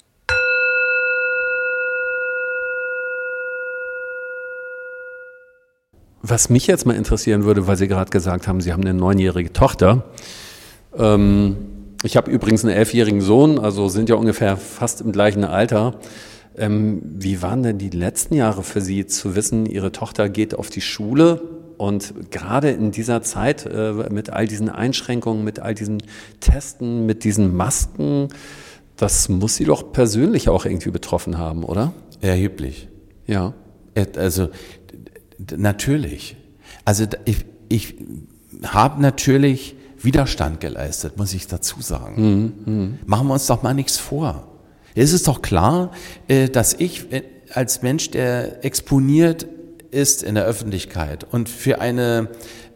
[6.23, 9.53] Was mich jetzt mal interessieren würde, weil Sie gerade gesagt haben, Sie haben eine neunjährige
[9.53, 10.05] Tochter.
[10.95, 11.57] Ähm,
[12.03, 15.95] ich habe übrigens einen elfjährigen Sohn, also sind ja ungefähr fast im gleichen Alter.
[16.57, 20.69] Ähm, wie waren denn die letzten Jahre für Sie zu wissen, Ihre Tochter geht auf
[20.69, 21.41] die Schule
[21.77, 26.03] und gerade in dieser Zeit äh, mit all diesen Einschränkungen, mit all diesen
[26.39, 28.27] Testen, mit diesen Masken,
[28.97, 31.93] das muss Sie doch persönlich auch irgendwie betroffen haben, oder?
[32.21, 32.87] Erheblich.
[33.25, 33.53] Ja.
[34.15, 34.49] Also
[35.55, 36.37] natürlich.
[36.85, 37.95] Also ich, ich
[38.63, 42.53] habe natürlich Widerstand geleistet, muss ich dazu sagen.
[42.65, 42.89] Mhm, mh.
[43.05, 44.47] Machen wir uns doch mal nichts vor.
[44.95, 45.91] Es ist doch klar,
[46.27, 47.23] äh, dass ich äh,
[47.53, 49.45] als Mensch, der exponiert
[49.91, 52.29] ist in der Öffentlichkeit und für eine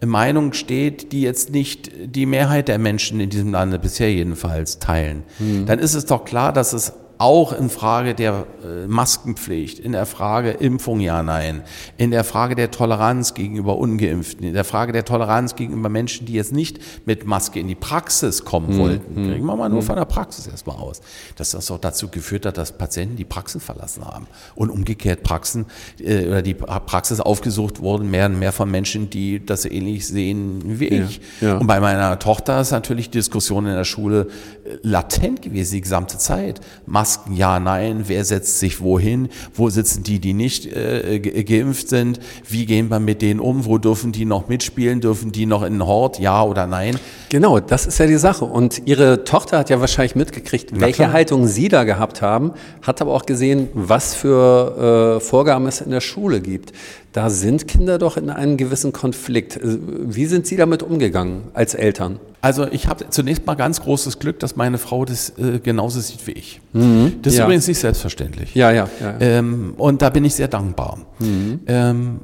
[0.06, 5.24] Meinung steht, die jetzt nicht die Mehrheit der Menschen in diesem Lande bisher jedenfalls teilen,
[5.40, 5.66] mhm.
[5.66, 10.06] dann ist es doch klar, dass es auch in Frage der äh, Maskenpflicht, in der
[10.06, 11.64] Frage Impfung ja, nein,
[11.98, 16.34] in der Frage der Toleranz gegenüber Ungeimpften, in der Frage der Toleranz gegenüber Menschen, die
[16.34, 18.80] jetzt nicht mit Maske in die Praxis kommen mhm.
[18.80, 19.16] wollten.
[19.16, 19.86] Kriegen wir mal nur mhm.
[19.86, 21.02] von der Praxis erstmal aus.
[21.36, 25.66] Dass das auch dazu geführt hat, dass Patienten die Praxen verlassen haben und umgekehrt Praxen
[26.00, 30.80] äh, oder die Praxis aufgesucht wurden, mehr und mehr von Menschen, die das ähnlich sehen
[30.80, 31.22] wie ich.
[31.40, 31.58] Ja, ja.
[31.58, 34.28] Und bei meiner Tochter ist natürlich die Diskussion in der Schule
[34.66, 36.60] äh, latent gewesen die gesamte Zeit.
[37.06, 42.20] Masken, ja, nein, wer setzt sich wohin, wo sitzen die, die nicht äh, geimpft sind,
[42.50, 45.74] wie gehen wir mit denen um, wo dürfen die noch mitspielen, dürfen die noch in
[45.74, 46.98] den Hort, ja oder nein?
[47.30, 48.46] Genau, das ist ja die Sache.
[48.46, 51.14] Und Ihre Tochter hat ja wahrscheinlich mitgekriegt, Na welche klar.
[51.14, 55.92] Haltung Sie da gehabt haben, hat aber auch gesehen, was für äh, Vorgaben es in
[55.92, 56.72] der Schule gibt.
[57.16, 59.56] Da sind Kinder doch in einem gewissen Konflikt.
[59.56, 62.20] Äh, wie sind Sie damit umgegangen als Eltern?
[62.42, 66.28] Also ich habe zunächst mal ganz großes Glück, dass meine Frau das äh, genauso sieht
[66.28, 66.60] wie ich.
[66.74, 67.46] Mhm, das ist ja.
[67.46, 68.54] übrigens nicht selbstverständlich.
[68.54, 68.90] Ja, ja.
[69.00, 69.18] ja, ja.
[69.22, 70.98] Ähm, und da bin ich sehr dankbar.
[71.20, 71.62] Mhm.
[71.68, 72.20] Ähm,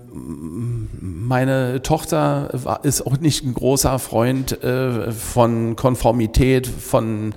[1.00, 7.34] meine Tochter war, ist auch nicht ein großer Freund äh, von Konformität, von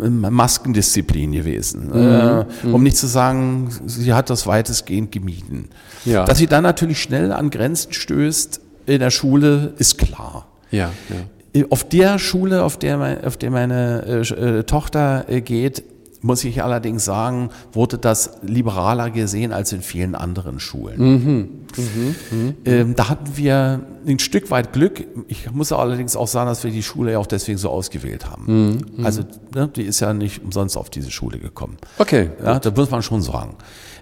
[0.00, 1.88] Maskendisziplin gewesen.
[1.88, 1.94] Mhm.
[1.94, 2.82] Äh, um mhm.
[2.82, 5.68] nicht zu sagen, sie hat das weitestgehend gemieden.
[6.04, 6.24] Ja.
[6.24, 10.46] Dass sie dann natürlich schnell an Grenzen stößt in der Schule, ist klar.
[10.70, 10.90] Ja,
[11.54, 11.64] ja.
[11.68, 15.84] Auf der Schule, auf der, mein, auf der meine äh, äh Tochter äh, geht,
[16.22, 20.98] muss ich allerdings sagen, wurde das liberaler gesehen als in vielen anderen Schulen.
[20.98, 21.48] Mhm.
[21.76, 22.16] Mhm.
[22.30, 22.54] Mhm.
[22.64, 25.04] Ähm, da hatten wir ein Stück weit Glück.
[25.28, 28.44] Ich muss allerdings auch sagen, dass wir die Schule ja auch deswegen so ausgewählt haben.
[28.46, 28.80] Mhm.
[28.96, 29.06] mhm.
[29.06, 29.22] Also
[29.54, 31.76] ne, die ist ja nicht umsonst auf diese Schule gekommen.
[31.98, 32.30] Okay.
[32.42, 33.56] Ja, da muss man schon sagen.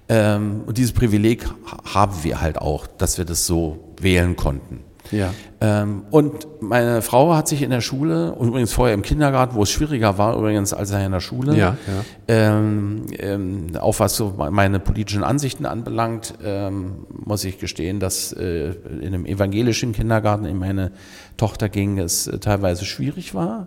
[0.09, 1.47] Ähm, und dieses Privileg
[1.95, 4.81] haben wir halt auch, dass wir das so wählen konnten.
[5.13, 5.33] Ja.
[5.61, 9.63] Ähm, und meine Frau hat sich in der Schule, und übrigens vorher im Kindergarten, wo
[9.63, 12.05] es schwieriger war übrigens als in der Schule, ja, ja.
[12.29, 18.71] Ähm, ähm, auch was so meine politischen Ansichten anbelangt, ähm, muss ich gestehen, dass äh,
[19.01, 20.93] in einem evangelischen Kindergarten in meine
[21.37, 23.67] Tochter ging, es äh, teilweise schwierig war.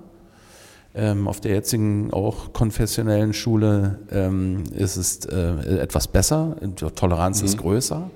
[0.96, 7.42] Ähm, auf der jetzigen auch konfessionellen Schule ähm, ist es äh, etwas besser, die Toleranz
[7.42, 7.46] mhm.
[7.48, 8.12] ist größer.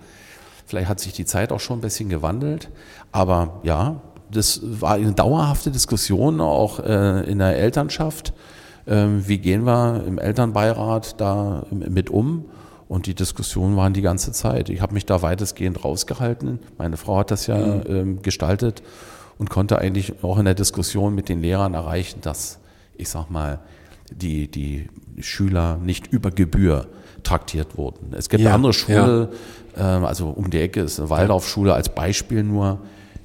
[0.68, 2.70] Vielleicht hat sich die Zeit auch schon ein bisschen gewandelt.
[3.12, 8.34] Aber ja, das war eine dauerhafte Diskussion auch äh, in der Elternschaft.
[8.86, 12.46] Ähm, wie gehen wir im Elternbeirat da mit um?
[12.90, 14.70] Und die Diskussionen waren die ganze Zeit.
[14.70, 16.60] Ich habe mich da weitestgehend rausgehalten.
[16.78, 17.84] Meine Frau hat das ja mhm.
[17.88, 18.84] ähm, gestaltet
[19.38, 22.60] und konnte eigentlich auch in der Diskussion mit den Lehrern erreichen, dass,
[22.98, 23.60] ich sag mal,
[24.12, 26.88] die, die Schüler nicht über Gebühr
[27.28, 28.14] traktiert wurden.
[28.14, 29.28] Es gibt ja, andere Schulen,
[29.78, 30.00] ja.
[30.02, 32.80] äh, also um die Ecke ist eine Waldorfschule als Beispiel nur.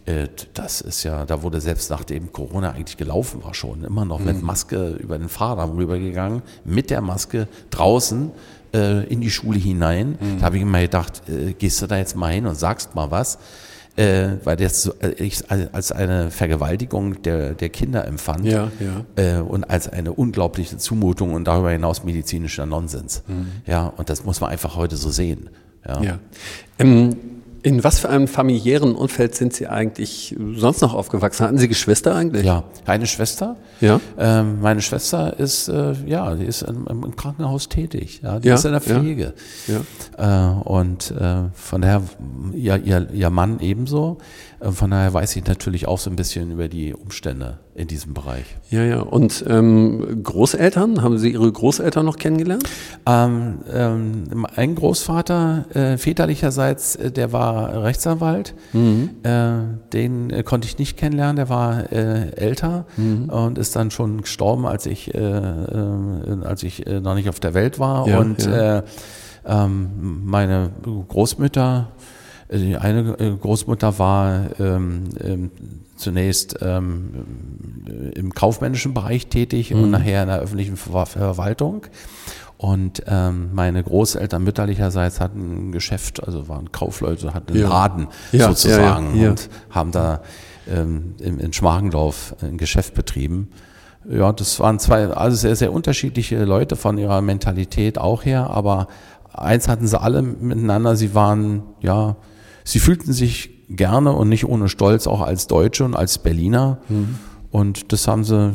[0.05, 4.19] Äh, das ist ja, da wurde selbst nachdem Corona eigentlich gelaufen war schon, immer noch
[4.19, 4.27] mhm.
[4.27, 8.33] mit Maske über den Fahrrad rübergegangen, mit der Maske draußen
[8.75, 10.19] äh, in die Schule hinein.
[10.21, 10.41] Mhm.
[10.41, 13.11] Da habe ich immer gedacht, äh, gehst du da jetzt mal hin und sagst mal
[13.11, 13.39] was
[13.97, 19.39] äh, weil das äh, ich als eine Vergewaltigung der, der Kinder empfand ja, ja.
[19.39, 23.23] Äh, und als eine unglaubliche Zumutung und darüber hinaus medizinischer Nonsens.
[23.27, 23.49] Mhm.
[23.67, 25.51] Ja, und das muss man einfach heute so sehen.
[25.87, 26.03] Ja.
[26.03, 26.19] ja.
[26.79, 27.17] Ähm,
[27.63, 31.47] in was für einem familiären Umfeld sind Sie eigentlich sonst noch aufgewachsen?
[31.47, 32.45] Hatten Sie Geschwister eigentlich?
[32.45, 33.57] Ja, eine Schwester.
[33.81, 34.01] Ja.
[34.19, 38.21] Ähm, meine Schwester ist, äh, ja, die ist im, im, Krankenhaus tätig.
[38.23, 39.35] Ja, die ja, ist in der Pflege.
[39.69, 39.81] Ja.
[40.19, 40.59] ja.
[40.59, 42.03] Äh, und äh, von daher,
[42.53, 44.19] ihr, ihr, ihr Mann ebenso.
[44.59, 48.13] Äh, von daher weiß ich natürlich auch so ein bisschen über die Umstände in diesem
[48.13, 48.45] Bereich.
[48.71, 49.01] Ja, ja.
[49.01, 52.65] Und ähm, Großeltern, haben Sie Ihre Großeltern noch kennengelernt?
[53.07, 58.55] Ähm, ähm, ein Großvater äh, väterlicherseits, äh, der war Rechtsanwalt.
[58.75, 59.11] Mhm.
[59.23, 59.53] Äh,
[59.93, 61.37] den äh, konnte ich nicht kennenlernen.
[61.37, 63.31] Der war äh, älter mhm.
[63.31, 67.79] und ist dann schon gestorben, als ich, äh, als ich noch nicht auf der Welt
[67.79, 68.07] war.
[68.07, 68.83] Ja, und ja.
[69.45, 70.71] Ähm, meine
[71.09, 71.89] Großmütter,
[72.53, 75.51] die eine Großmutter war ähm, ähm,
[75.97, 79.85] zunächst ähm, im kaufmännischen Bereich tätig mhm.
[79.85, 81.87] und nachher in der öffentlichen Ver Verwaltung.
[82.59, 87.69] Und ähm, meine Großeltern mütterlicherseits hatten ein Geschäft, also waren Kaufleute, hatten einen ja.
[87.69, 90.23] Laden ja, sozusagen ja, und haben da
[90.73, 93.49] ähm, in, in Schmargendorf ein Geschäft betrieben.
[94.09, 98.87] Ja, das waren zwei, also sehr, sehr unterschiedliche Leute von ihrer Mentalität auch her, aber
[99.33, 102.17] eins hatten sie alle miteinander, sie waren, ja,
[102.65, 106.79] sie fühlten sich gerne und nicht ohne Stolz auch als Deutsche und als Berliner.
[106.89, 107.17] Mhm.
[107.51, 108.55] Und das haben sie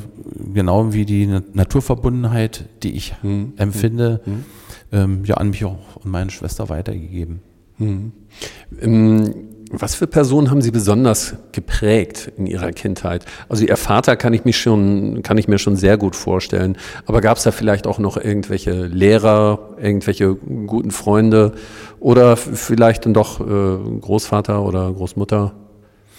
[0.54, 3.54] genau wie die Naturverbundenheit, die ich mhm.
[3.58, 4.46] empfinde, mhm.
[4.90, 7.42] Ähm, ja an mich auch und meine Schwester weitergegeben.
[7.78, 8.14] Mhm.
[8.82, 9.34] Ähm,
[9.72, 13.26] was für Personen haben Sie besonders geprägt in Ihrer Kindheit?
[13.50, 16.78] Also Ihr Vater kann ich mich schon, kann ich mir schon sehr gut vorstellen.
[17.06, 21.54] Aber gab es da vielleicht auch noch irgendwelche Lehrer, irgendwelche guten Freunde
[22.00, 25.54] oder vielleicht dann doch äh, Großvater oder Großmutter?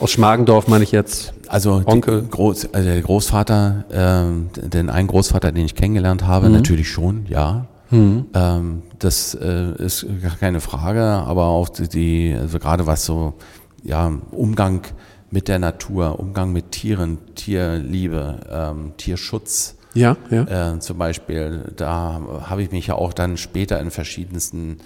[0.01, 1.33] Aus Schmargendorf meine ich jetzt.
[1.49, 2.23] Also, Onkel.
[2.23, 6.55] Groß, also der Großvater, äh, den einen Großvater, den ich kennengelernt habe, mhm.
[6.55, 7.67] natürlich schon, ja.
[7.91, 8.27] Mhm.
[8.35, 10.07] Ähm, das äh, ist
[10.41, 13.35] keine Frage, aber auch die, die, also gerade was so,
[13.83, 14.83] ja, Umgang
[15.31, 19.77] mit der Natur, Umgang mit Tieren, Tierliebe, ähm, Tierschutz.
[19.95, 20.75] Ja, ja.
[20.75, 24.79] Äh, zum Beispiel, da habe ich mich ja auch dann später in verschiedensten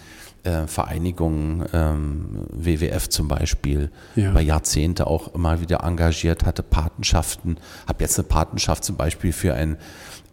[0.45, 4.31] äh, Vereinigungen, ähm, WWF zum Beispiel, ja.
[4.31, 9.55] über Jahrzehnte auch immer wieder engagiert, hatte Patenschaften, habe jetzt eine Patenschaft zum Beispiel für
[9.55, 9.77] ein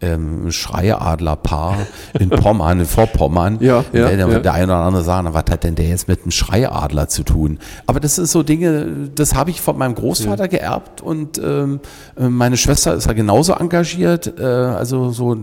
[0.00, 1.86] ähm, Schreiadlerpaar
[2.18, 3.58] in Pommern, in Vorpommern.
[3.60, 4.38] Ja, ja, der, ja.
[4.38, 7.58] der eine oder andere sagen, was hat denn der jetzt mit einem Schreiadler zu tun?
[7.86, 10.48] Aber das sind so Dinge, das habe ich von meinem Großvater ja.
[10.48, 11.80] geerbt und ähm,
[12.16, 14.38] meine Schwester ist ja genauso engagiert.
[14.38, 15.36] Äh, also so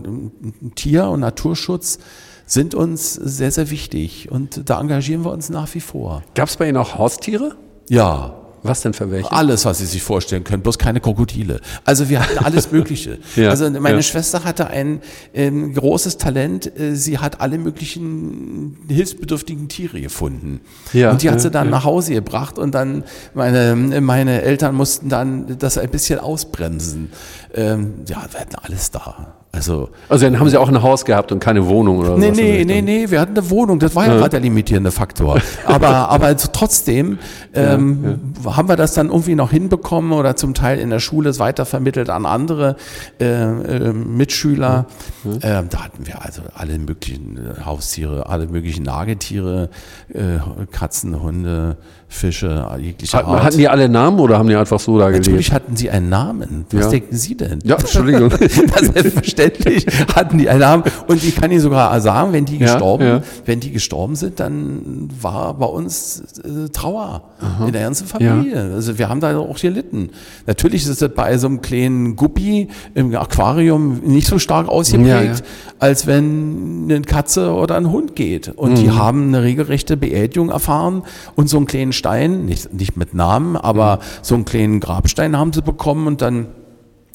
[0.74, 1.98] Tier- und Naturschutz
[2.46, 6.22] sind uns sehr, sehr wichtig und da engagieren wir uns nach wie vor.
[6.34, 7.56] Gab es bei Ihnen auch Haustiere?
[7.88, 9.30] Ja, was denn für welche?
[9.32, 11.60] Alles, was Sie sich vorstellen können, bloß keine Krokodile.
[11.84, 13.18] Also wir hatten alles Mögliche.
[13.36, 14.02] ja, also meine ja.
[14.02, 15.00] Schwester hatte ein
[15.34, 16.78] ähm, großes Talent.
[16.78, 20.60] Äh, sie hat alle möglichen hilfsbedürftigen Tiere gefunden.
[20.92, 25.08] Ja, und die hat sie dann nach Hause gebracht und dann meine, meine Eltern mussten
[25.08, 27.10] dann das ein bisschen ausbremsen.
[27.54, 29.37] Ähm, ja, wir hatten alles da.
[29.50, 32.18] Also, also dann haben Sie auch ein Haus gehabt und keine Wohnung oder so?
[32.18, 35.40] Nee, nee, nee, nee, wir hatten eine Wohnung, das war ja, gerade der limitierende Faktor.
[35.64, 37.18] aber, aber also trotzdem
[37.54, 38.04] ähm,
[38.44, 38.56] ja, ja.
[38.56, 42.10] haben wir das dann irgendwie noch hinbekommen oder zum Teil in der Schule es weitervermittelt
[42.10, 42.76] an andere
[43.20, 44.86] äh, äh, Mitschüler.
[45.24, 49.70] Ähm, da hatten wir also alle möglichen Haustiere, alle möglichen Nagetiere,
[50.12, 50.38] äh,
[50.70, 51.78] Katzen, Hunde,
[52.10, 53.44] Fische jeglicher Art.
[53.44, 55.26] Hatten die alle Namen oder haben die einfach so da gelebt?
[55.26, 56.64] Natürlich hatten sie einen Namen.
[56.72, 56.90] Was ja.
[56.92, 57.58] denken Sie denn?
[57.64, 58.30] Ja, Entschuldigung.
[58.40, 60.84] selbstverständlich hatten die einen Namen.
[61.06, 63.22] Und ich kann Ihnen sogar sagen, wenn die gestorben, ja, ja.
[63.44, 67.66] wenn die gestorben sind, dann war bei uns äh, Trauer Aha.
[67.66, 68.72] in der ganzen Familie.
[68.74, 70.10] Also wir haben da auch gelitten.
[70.46, 75.44] Natürlich ist es bei so einem kleinen Guppi im Aquarium nicht so stark ausgeprägt,
[75.78, 78.48] als wenn eine Katze oder ein Hund geht.
[78.48, 78.76] Und mhm.
[78.76, 81.02] die haben eine regelrechte Beerdigung erfahren
[81.36, 84.00] und so einen kleinen Stein, nicht, nicht mit Namen, aber mhm.
[84.22, 86.46] so einen kleinen Grabstein haben sie bekommen und dann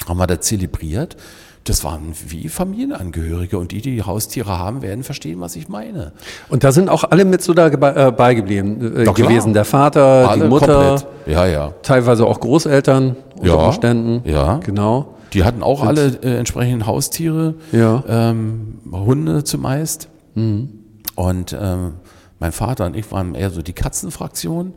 [0.07, 1.17] haben wir das zelebriert.
[1.63, 6.11] Das waren wie Familienangehörige und die, die Haustiere haben, werden verstehen, was ich meine.
[6.49, 9.53] Und da sind auch alle mit so dabei äh, geblieben äh, gewesen.
[9.53, 11.07] Der Vater, alle die Mutter, komplett.
[11.25, 11.73] ja, ja.
[11.81, 14.29] teilweise auch Großeltern unter ja, Umständen.
[14.29, 15.15] Ja, genau.
[15.31, 18.03] Die hatten auch alle äh, entsprechend Haustiere, ja.
[18.09, 20.09] ähm, Hunde zumeist.
[20.35, 20.69] Mhm.
[21.15, 21.93] Und ähm,
[22.43, 24.73] mein Vater und ich waren eher so die Katzenfraktion,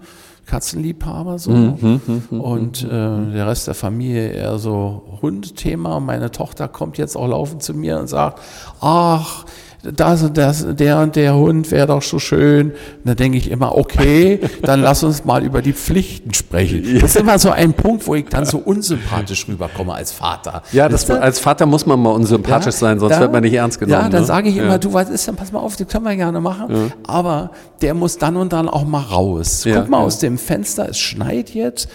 [0.47, 1.51] Katzenliebhaber so.
[1.51, 5.99] Mhm, mhm, mhm, mhm und äh, der Rest der Familie eher so Hundthema.
[5.99, 8.41] Meine Tochter kommt jetzt auch laufend zu mir und sagt,
[8.81, 9.47] ach,
[9.95, 12.71] das und das, der und der Hund wäre doch so schön.
[12.71, 16.85] Und dann denke ich immer, okay, dann lass uns mal über die Pflichten sprechen.
[17.01, 20.63] Das ist immer so ein Punkt, wo ich dann so unsympathisch rüberkomme als Vater.
[20.73, 23.55] Ja, das, als Vater muss man mal unsympathisch ja, sein, sonst da, wird man nicht
[23.55, 24.03] ernst genommen.
[24.03, 24.27] Ja, dann ne?
[24.27, 24.79] sage ich immer, ja.
[24.79, 26.67] du, was ist denn, pass mal auf, das können wir gerne machen.
[26.71, 26.87] Ja.
[27.07, 27.51] Aber
[27.83, 29.63] der muss dann und dann auch mal raus.
[29.65, 31.89] Guck mal aus dem Fenster, es schneit jetzt,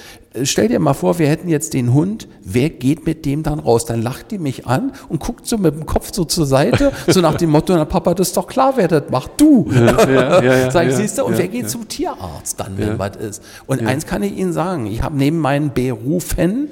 [0.44, 3.86] stell dir mal vor, wir hätten jetzt den Hund, wer geht mit dem dann raus?
[3.86, 7.22] Dann lacht die mich an und guckt so mit dem Kopf so zur Seite, so
[7.22, 9.68] nach dem Motto, na Papa, das ist doch klar, wer das macht, du.
[9.72, 13.18] Ja, ja, ja, Sag ich, siehst du, und wer geht zum Tierarzt dann, wenn was
[13.18, 13.44] ist?
[13.68, 16.70] Und eins kann ich Ihnen sagen, ich habe neben meinen Berufen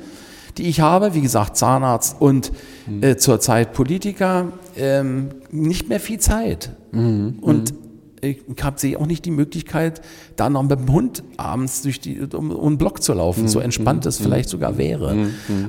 [0.58, 2.52] die ich habe, wie gesagt, Zahnarzt und
[2.86, 3.02] Mhm.
[3.04, 6.72] äh, zurzeit Politiker, ähm, nicht mehr viel Zeit.
[6.92, 7.38] Mhm.
[7.40, 7.74] Und
[8.22, 10.02] ich hab, sehe auch nicht die Möglichkeit,
[10.36, 13.48] da noch mit dem Hund abends durch die, um, um den Block zu laufen, Mhm.
[13.48, 15.16] so entspannt es vielleicht sogar wäre.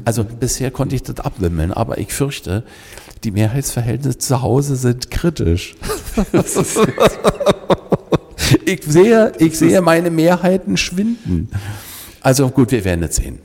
[0.04, 2.64] Also bisher konnte ich das abwimmeln, aber ich fürchte,
[3.24, 5.74] die Mehrheitsverhältnisse zu Hause sind kritisch.
[8.64, 11.48] ich sehe, ich sehe meine Mehrheiten schwinden.
[12.20, 13.38] Also gut, wir werden es sehen.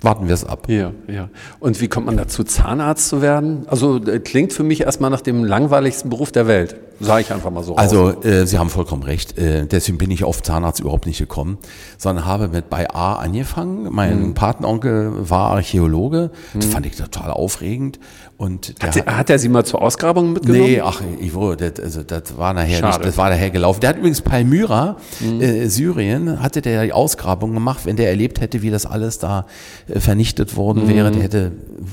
[0.00, 0.68] Warten wir es ab.
[0.68, 1.28] Ja, ja.
[1.60, 3.68] Und wie kommt man dazu, Zahnarzt zu werden?
[3.68, 6.74] Also äh, klingt für mich erstmal nach dem langweiligsten Beruf der Welt.
[7.06, 7.76] Sage ich einfach mal so.
[7.76, 9.36] Also äh, Sie haben vollkommen recht.
[9.38, 11.58] Äh, deswegen bin ich auf Zahnarzt überhaupt nicht gekommen,
[11.98, 13.88] sondern habe mit bei A angefangen.
[13.90, 14.34] Mein Mhm.
[14.34, 16.30] Patenonkel war Archäologe.
[16.54, 17.98] Das fand ich total aufregend.
[18.36, 20.64] Und der hat, er- hat er Sie mal zur Ausgrabung mitgenommen?
[20.64, 22.86] Nee, ach, ich wurde, das, also das war nachher Schade.
[22.98, 23.80] nicht, das war nachher gelaufen.
[23.80, 24.96] Der hat übrigens Palmyra,
[25.40, 27.80] äh, Syrien, hatte der die Ausgrabung gemacht.
[27.84, 29.46] Wenn der erlebt hätte, wie das alles da
[29.88, 31.52] äh, vernichtet worden wäre, der hätte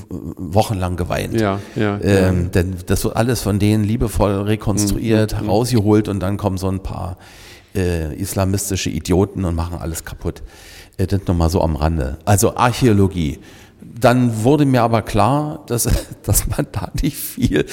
[0.10, 1.40] wochenlang geweint.
[1.40, 6.58] Ja, ja, Ähm, Denn das wird alles von denen liebevoll rekonstruiert, herausgeholt und dann kommen
[6.58, 7.18] so ein paar
[7.76, 10.42] äh, islamistische Idioten und machen alles kaputt.
[10.98, 12.18] Äh, das nochmal so am Rande.
[12.26, 13.40] Also Archäologie.
[13.82, 15.88] Dann wurde mir aber klar, dass,
[16.24, 17.66] dass man da nicht viel,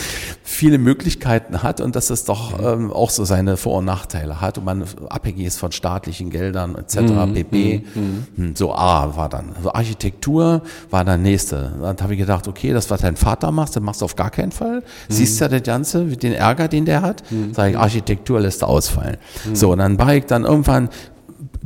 [0.42, 4.58] viele Möglichkeiten hat und dass es doch ähm, auch so seine Vor- und Nachteile hat
[4.58, 6.96] und man abhängig ist von staatlichen Geldern etc.
[7.34, 7.84] pp.
[8.36, 9.50] Hm, So A war dann.
[9.56, 11.72] Also Architektur war dann nächste.
[11.80, 14.30] Dann habe ich gedacht, okay, das, was dein Vater macht, das machst du auf gar
[14.30, 14.82] keinen Fall.
[15.08, 17.22] Siehst ja das Ganze, den Ärger, den der hat.
[17.52, 19.16] Sag ich, Architektur lässt du ausfallen.
[19.52, 20.88] So, und dann war ich dann irgendwann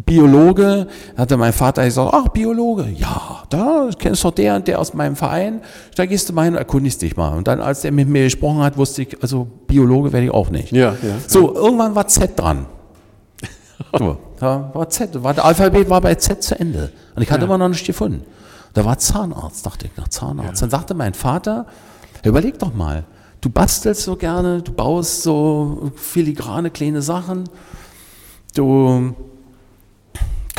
[0.07, 0.87] Biologe,
[1.17, 4.95] hatte mein Vater gesagt, ach, Biologe, ja, da kennst du doch der und der aus
[4.95, 5.61] meinem Verein,
[5.97, 7.37] da gehst du mal hin und erkundigst dich mal.
[7.37, 10.51] Und dann, als der mit mir gesprochen hat, wusste ich, also Biologe werde ich auch
[10.51, 10.73] nicht.
[10.73, 11.17] Ja, ja.
[11.27, 12.67] So, irgendwann war Z dran.
[13.99, 16.93] So, da war Z, war, der Alphabet war bei Z zu Ende.
[17.17, 18.25] Und ich hatte immer noch nicht gefunden.
[18.75, 20.63] Da war Zahnarzt, dachte ich, nach Zahnarzt.
[20.63, 21.67] Dann sagte mein Vater,
[22.23, 23.05] überleg doch mal,
[23.41, 27.49] du bastelst so gerne, du baust so filigrane kleine Sachen,
[28.55, 29.15] du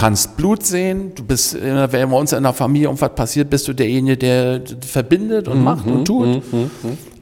[0.01, 3.73] kannst Blut sehen, du bist, wenn bei uns in der Familie irgendwas passiert, bist du
[3.73, 6.41] derjenige, der verbindet und macht und tut.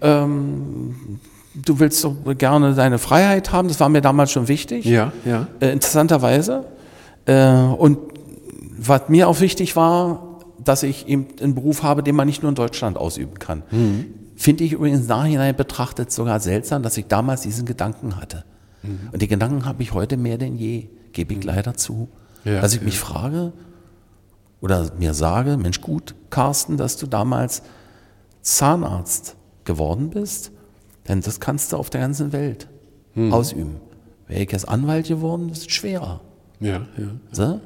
[0.02, 1.20] Ähm,
[1.54, 4.86] du willst so gerne deine Freiheit haben, das war mir damals schon wichtig.
[4.86, 5.48] Ja, ja.
[5.60, 6.68] Äh, interessanterweise.
[7.26, 7.98] Äh, und
[8.78, 12.50] was mir auch wichtig war, dass ich eben einen Beruf habe, den man nicht nur
[12.50, 13.64] in Deutschland ausüben kann.
[14.38, 18.46] Finde ich übrigens nachhinein betrachtet sogar seltsam, dass ich damals diesen Gedanken hatte.
[19.12, 22.08] Und die Gedanken habe ich heute mehr denn je, gebe ich leider zu.
[22.44, 23.52] Ja, dass ich mich frage
[24.62, 27.62] oder mir sage, Mensch gut, Carsten, dass du damals
[28.42, 29.36] Zahnarzt
[29.66, 30.52] geworden bist,
[31.08, 32.68] denn das kannst du auf der ganzen Welt
[33.32, 33.78] ausüben.
[34.28, 36.22] Wäre ich jetzt Anwalt geworden, ist es schwerer.
[36.60, 37.08] Ja, ja.
[37.32, 37.62] So,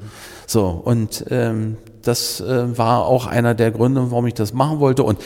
[0.47, 5.03] so und ähm, das äh, war auch einer der Gründe, warum ich das machen wollte.
[5.03, 5.19] Und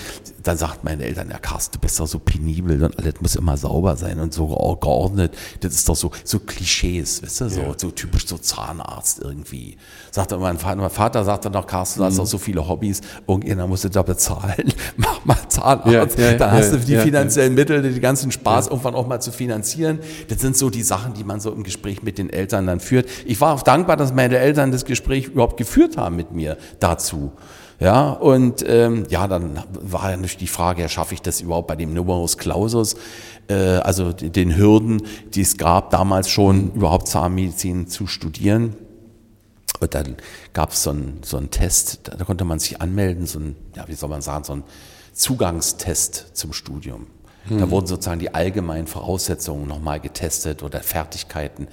[0.43, 3.57] dann sagt meine Eltern, ja Carsten, du bist doch so penibel und alles muss immer
[3.57, 5.35] sauber sein und so geordnet.
[5.59, 9.77] Das ist doch so, so Klischees, weißt du, so, so typisch so Zahnarzt irgendwie.
[10.11, 13.69] Sagte mein Vater, mein Vater sagte noch, Carsten, du hast doch so viele Hobbys, irgendjemand
[13.69, 14.71] musste da bezahlen.
[14.97, 18.31] Mach mal Zahnarzt, Ja, ja, da ja, hast du die ja, finanziellen Mittel, den ganzen
[18.31, 19.99] Spaß irgendwann auch mal zu finanzieren.
[20.27, 23.09] Das sind so die Sachen, die man so im Gespräch mit den Eltern dann führt.
[23.25, 27.31] Ich war auch dankbar, dass meine Eltern das Gespräch überhaupt geführt haben mit mir dazu.
[27.79, 31.67] Ja, und ähm, ja, dann war ja nicht die Frage, ja, schaffe ich das überhaupt
[31.67, 32.95] bei dem Numerus Clausus,
[33.49, 35.03] äh, also den Hürden,
[35.35, 38.75] die es gab damals schon, überhaupt Zahnmedizin zu studieren.
[39.79, 40.15] Und dann
[40.53, 43.55] gab es so einen so einen Test, da, da konnte man sich anmelden, so ein,
[43.75, 44.63] ja, wie soll man sagen, so ein
[45.13, 47.07] Zugangstest zum Studium.
[47.49, 51.67] Da wurden sozusagen die allgemeinen Voraussetzungen nochmal getestet oder Fertigkeiten.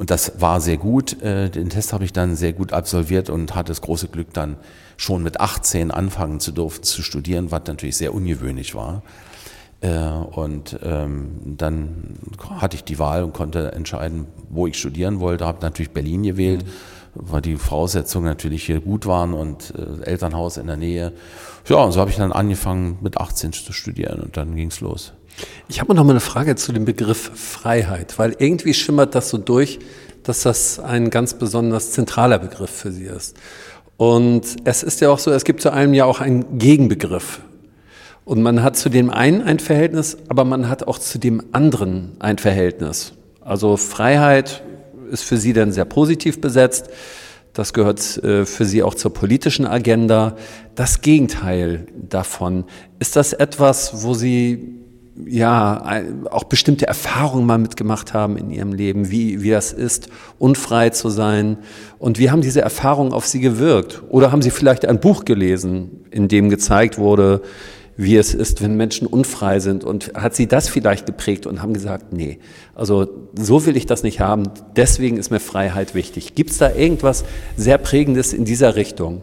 [0.00, 1.22] Und das war sehr gut.
[1.22, 4.56] Äh, Den Test habe ich dann sehr gut absolviert und hatte das große Glück, dann
[4.96, 9.02] schon mit 18 anfangen zu dürfen zu studieren, was natürlich sehr ungewöhnlich war.
[9.82, 12.14] Äh, Und ähm, dann
[12.48, 15.44] hatte ich die Wahl und konnte entscheiden, wo ich studieren wollte.
[15.44, 16.64] Habe natürlich Berlin gewählt,
[17.14, 21.12] weil die Voraussetzungen natürlich hier gut waren und äh, Elternhaus in der Nähe.
[21.68, 25.12] Ja, und so habe ich dann angefangen mit 18 zu studieren und dann ging's los.
[25.68, 29.38] Ich habe noch mal eine Frage zu dem Begriff Freiheit, weil irgendwie schimmert das so
[29.38, 29.78] durch,
[30.22, 33.36] dass das ein ganz besonders zentraler Begriff für Sie ist.
[33.96, 37.40] Und es ist ja auch so, es gibt zu allem ja auch einen Gegenbegriff.
[38.24, 42.16] Und man hat zu dem einen ein Verhältnis, aber man hat auch zu dem anderen
[42.18, 43.12] ein Verhältnis.
[43.40, 44.62] Also Freiheit
[45.10, 46.88] ist für Sie dann sehr positiv besetzt.
[47.52, 50.36] Das gehört äh, für Sie auch zur politischen Agenda.
[50.74, 52.64] Das Gegenteil davon,
[53.00, 54.79] ist das etwas, wo Sie
[55.26, 60.08] ja, auch bestimmte Erfahrungen mal mitgemacht haben in ihrem Leben, wie, wie das ist,
[60.38, 61.58] unfrei zu sein.
[61.98, 64.02] Und wie haben diese Erfahrungen auf sie gewirkt?
[64.08, 67.42] Oder haben sie vielleicht ein Buch gelesen, in dem gezeigt wurde,
[67.96, 69.84] wie es ist, wenn Menschen unfrei sind?
[69.84, 72.38] Und hat sie das vielleicht geprägt und haben gesagt, nee,
[72.74, 74.44] also so will ich das nicht haben,
[74.76, 76.34] deswegen ist mir Freiheit wichtig.
[76.34, 77.24] Gibt es da irgendwas
[77.56, 79.22] sehr Prägendes in dieser Richtung?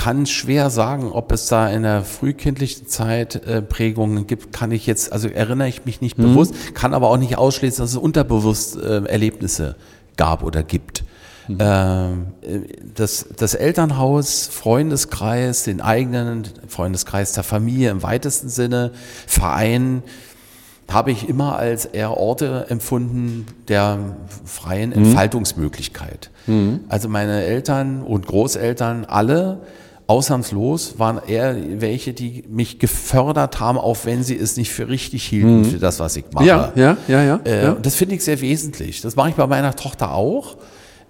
[0.00, 4.86] Kann schwer sagen, ob es da in der frühkindlichen Zeit äh, Prägungen gibt, kann ich
[4.86, 6.22] jetzt, also erinnere ich mich nicht mhm.
[6.22, 9.76] bewusst, kann aber auch nicht ausschließen, dass es unterbewusst äh, Erlebnisse
[10.16, 11.04] gab oder gibt.
[11.48, 11.58] Mhm.
[11.60, 12.60] Ähm, äh,
[12.94, 18.92] das, das Elternhaus, Freundeskreis, den eigenen Freundeskreis der Familie im weitesten Sinne,
[19.26, 20.02] Verein,
[20.88, 25.04] habe ich immer als eher Orte empfunden der freien mhm.
[25.04, 26.30] Entfaltungsmöglichkeit.
[26.46, 26.80] Mhm.
[26.88, 29.60] Also meine Eltern und Großeltern alle
[30.10, 35.22] ausnahmslos waren eher welche, die mich gefördert haben, auch wenn sie es nicht für richtig
[35.22, 35.64] hielten, mhm.
[35.66, 36.46] für das, was ich mache.
[36.46, 37.40] Ja, ja, ja, ja.
[37.44, 37.76] Äh, ja.
[37.80, 39.02] Das finde ich sehr wesentlich.
[39.02, 40.56] Das mache ich bei meiner Tochter auch.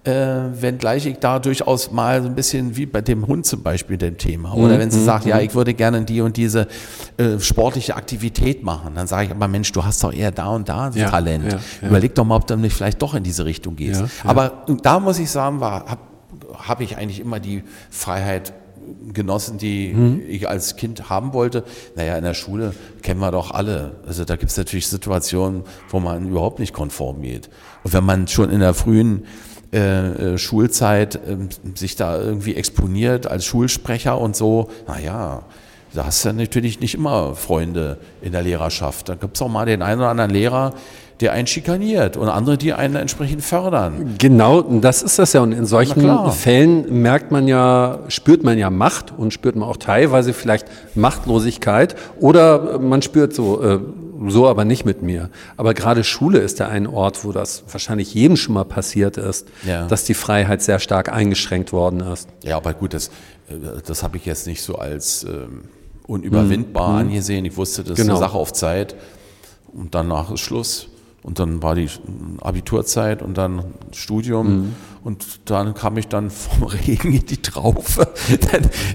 [0.03, 0.11] Äh,
[0.53, 4.19] wenngleich ich da durchaus mal so ein bisschen wie bei dem Hund zum Beispiel dem
[4.19, 4.53] Thema.
[4.53, 4.79] Oder mhm.
[4.79, 5.05] wenn sie mhm.
[5.05, 5.45] sagt, ja, mhm.
[5.45, 6.67] ich würde gerne die und diese
[7.17, 10.69] äh, sportliche Aktivität machen, dann sage ich aber, Mensch, du hast doch eher da und
[10.69, 11.45] da ja, Talent.
[11.45, 11.87] Ja, ja.
[11.87, 14.03] Überleg doch mal, ob du nicht vielleicht doch in diese Richtung gehst.
[14.23, 15.97] Aber da muss ich sagen, habe
[16.53, 18.53] hab ich eigentlich immer die Freiheit
[19.13, 20.23] genossen, die mhm.
[20.27, 21.63] ich als Kind haben wollte.
[21.95, 23.93] Naja, in der Schule kennen wir doch alle.
[24.07, 27.49] Also da gibt es natürlich Situationen, wo man überhaupt nicht konform geht.
[27.83, 29.25] Und wenn man schon in der frühen
[29.73, 31.37] äh, äh Schulzeit äh,
[31.75, 35.43] sich da irgendwie exponiert als Schulsprecher und so, naja,
[35.93, 39.09] da hast du natürlich nicht immer Freunde in der Lehrerschaft.
[39.09, 40.73] Da gibt es auch mal den einen oder anderen Lehrer,
[41.21, 44.15] der einen schikaniert und andere, die einen entsprechend fördern.
[44.17, 45.41] Genau, das ist das ja.
[45.41, 49.77] Und in solchen Fällen merkt man ja, spürt man ja Macht und spürt man auch
[49.77, 50.65] teilweise vielleicht
[50.95, 53.79] Machtlosigkeit oder man spürt so, äh,
[54.27, 55.29] so aber nicht mit mir.
[55.57, 59.47] Aber gerade Schule ist ja ein Ort, wo das wahrscheinlich jedem schon mal passiert ist,
[59.65, 59.87] ja.
[59.87, 62.27] dass die Freiheit sehr stark eingeschränkt worden ist.
[62.43, 63.07] Ja, aber gut, das,
[63.49, 63.53] äh,
[63.85, 65.65] das habe ich jetzt nicht so als ähm,
[66.07, 67.09] unüberwindbar mhm.
[67.09, 67.45] angesehen.
[67.45, 68.13] Ich wusste, das genau.
[68.13, 68.95] ist eine Sache auf Zeit
[69.73, 70.87] und danach ist Schluss.
[71.23, 71.87] Und dann war die
[72.41, 74.47] Abiturzeit und dann Studium.
[74.47, 74.75] Mhm.
[75.03, 78.07] Und dann kam ich dann vom Regen in die Traufe.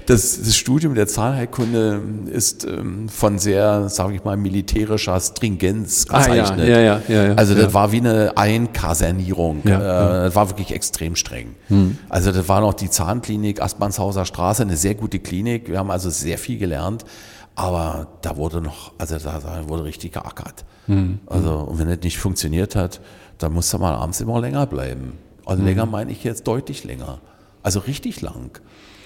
[0.05, 2.01] Das, das Studium der Zahlheilkunde
[2.31, 6.59] ist ähm, von sehr, sage ich mal, militärischer Stringenz gezeichnet.
[6.59, 9.61] Ah, ja, ja, ja, ja, also das war wie eine Einkasernierung.
[9.65, 11.55] Ja, äh, das war wirklich extrem streng.
[11.69, 11.97] Mhm.
[12.09, 15.69] Also das war noch die Zahnklinik Aspmannshauser Straße, eine sehr gute Klinik.
[15.69, 17.03] Wir haben also sehr viel gelernt.
[17.57, 20.63] Aber da wurde noch, also da, da wurde richtig geackert.
[20.85, 21.19] Mhm.
[21.25, 23.01] Also, und wenn das nicht funktioniert hat,
[23.39, 25.17] dann musste man abends immer länger bleiben.
[25.43, 25.67] Also mhm.
[25.67, 27.19] länger meine ich jetzt deutlich länger.
[27.63, 28.61] Also richtig lang.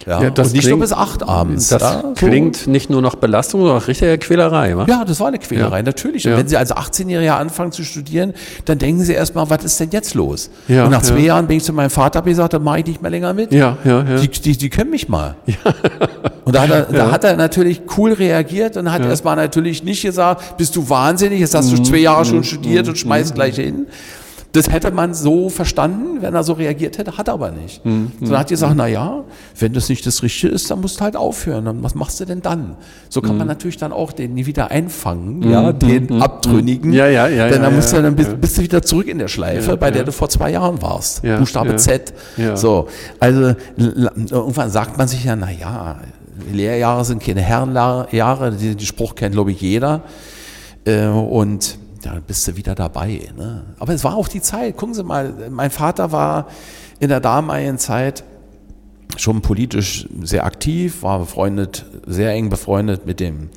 [0.05, 1.69] Ja, ja das und nicht klingt, nur bis acht abends.
[1.69, 4.75] Das ja, klingt nicht nur noch Belastung, sondern auch richtige Quälerei.
[4.77, 4.85] Wa?
[4.87, 5.83] Ja, das war eine Quälerei, ja.
[5.83, 6.27] natürlich.
[6.27, 8.33] Und wenn Sie als 18-Jähriger anfangen zu studieren,
[8.65, 10.49] dann denken Sie erstmal, was ist denn jetzt los?
[10.67, 13.01] Ja, und nach zwei Jahren bin ich zu meinem Vater gesagt, dann mache ich nicht
[13.01, 13.53] mehr länger mit.
[13.53, 14.17] Ja, ja, ja.
[14.19, 15.35] Die, die, die können mich mal.
[15.45, 15.55] Ja.
[16.43, 20.01] Und da hat, er, da hat er natürlich cool reagiert und hat erstmal natürlich nicht
[20.01, 21.85] gesagt, bist du wahnsinnig, jetzt hast du mhm.
[21.85, 22.43] zwei Jahre schon mhm.
[22.43, 23.35] studiert und schmeißt mhm.
[23.35, 23.87] gleich hin.
[24.53, 27.85] Das hätte man so verstanden, wenn er so reagiert hätte, hat er aber nicht.
[27.85, 28.11] Mhm.
[28.19, 29.23] Sondern hat gesagt, na ja,
[29.57, 31.65] wenn das nicht das Richtige ist, dann musst du halt aufhören.
[31.65, 32.75] Dann was machst du denn dann?
[33.07, 33.37] So kann mhm.
[33.39, 35.51] man natürlich dann auch den nie wieder einfangen, mhm.
[35.51, 36.21] ja, den mhm.
[36.21, 36.91] Abtrünnigen.
[36.91, 37.47] Ja, ja, ja.
[37.47, 39.89] Denn dann ja, musst du dann bist, bist, du wieder zurück in der Schleife, bei
[39.89, 41.21] der du vor zwei Jahren warst.
[41.21, 42.13] Buchstabe Z.
[42.55, 42.87] So.
[43.19, 45.97] Also, irgendwann sagt man sich ja, na ja,
[46.51, 50.01] Lehrjahre sind keine Herrenjahre, den Spruch kennt, glaube ich, jeder.
[50.85, 53.29] Äh, und da bist du wieder dabei.
[53.37, 53.63] Ne?
[53.79, 54.77] Aber es war auch die Zeit.
[54.77, 56.47] Gucken Sie mal, mein Vater war
[56.99, 58.23] in der damaligen Zeit
[59.17, 63.49] schon politisch sehr aktiv, war befreundet, sehr eng befreundet mit dem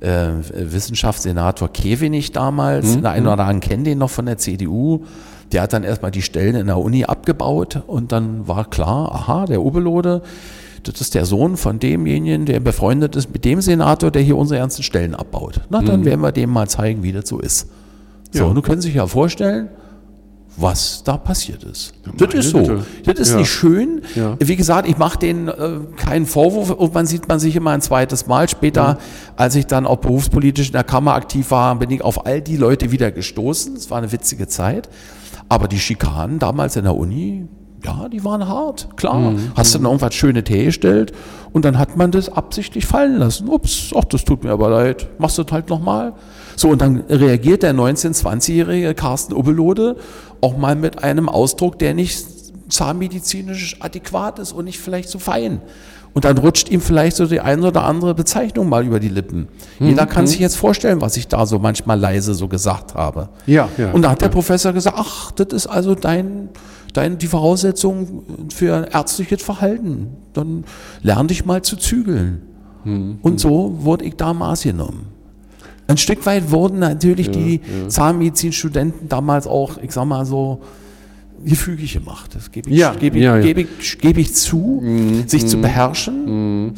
[0.00, 2.96] äh, Wissenschaftssenator Kevinich damals.
[2.96, 3.02] Mhm.
[3.02, 5.04] Der eine oder andere kennt den noch von der CDU.
[5.52, 9.46] Der hat dann erstmal die Stellen in der Uni abgebaut und dann war klar, aha,
[9.46, 10.22] der Ubelode,
[10.82, 14.60] das ist der Sohn von demjenigen, der befreundet ist mit dem Senator, der hier unsere
[14.60, 15.60] ernsten Stellen abbaut.
[15.70, 16.04] Na, dann mhm.
[16.04, 17.68] werden wir dem mal zeigen, wie das so ist.
[18.32, 18.44] So, ja.
[18.46, 19.68] und du können sich ja vorstellen,
[20.56, 21.92] was da passiert ist.
[22.06, 22.58] Ja, das ist so.
[22.58, 22.86] Bitte.
[23.04, 23.38] Das ist ja.
[23.38, 24.02] nicht schön.
[24.14, 24.36] Ja.
[24.38, 26.70] Wie gesagt, ich mache denen äh, keinen Vorwurf.
[26.70, 28.48] Irgendwann sieht man sich immer ein zweites Mal.
[28.48, 28.98] Später,
[29.36, 32.56] als ich dann auch berufspolitisch in der Kammer aktiv war, bin ich auf all die
[32.56, 33.76] Leute wieder gestoßen.
[33.76, 34.88] Es war eine witzige Zeit.
[35.48, 37.46] Aber die Schikanen damals in der Uni,
[37.84, 39.32] ja, die waren hart, klar.
[39.32, 39.52] Mhm.
[39.54, 41.12] Hast du dann irgendwas Schönes hergestellt
[41.52, 43.48] und dann hat man das absichtlich fallen lassen.
[43.48, 45.06] Ups, ach, das tut mir aber leid.
[45.18, 46.14] Machst du das halt nochmal?
[46.56, 49.96] So, und dann reagiert der 19-, 20-jährige Carsten Ubbelode
[50.40, 52.26] auch mal mit einem Ausdruck, der nicht
[52.68, 55.60] zahnmedizinisch adäquat ist und nicht vielleicht so fein.
[56.14, 59.48] Und dann rutscht ihm vielleicht so die eine oder andere Bezeichnung mal über die Lippen.
[59.78, 63.28] Jeder kann sich jetzt vorstellen, was ich da so manchmal leise so gesagt habe.
[63.46, 63.92] Ja, ja.
[63.92, 66.48] Und da hat der Professor gesagt, ach, das ist also dein,
[66.94, 70.16] dein, die Voraussetzung für ärztliches Verhalten.
[70.32, 70.64] Dann
[71.02, 72.40] lern dich mal zu zügeln.
[73.20, 75.15] Und so wurde ich da Maß genommen.
[75.88, 80.60] Ein Stück weit wurden natürlich die Zahnmedizinstudenten damals auch, ich sag mal so,
[81.44, 82.34] gefügig gemacht.
[82.34, 83.42] Das gebe ich, Ja, gebe ich, ja, ja.
[83.42, 84.82] Gebe ich, gebe ich zu,
[85.26, 86.72] sich zu beherrschen.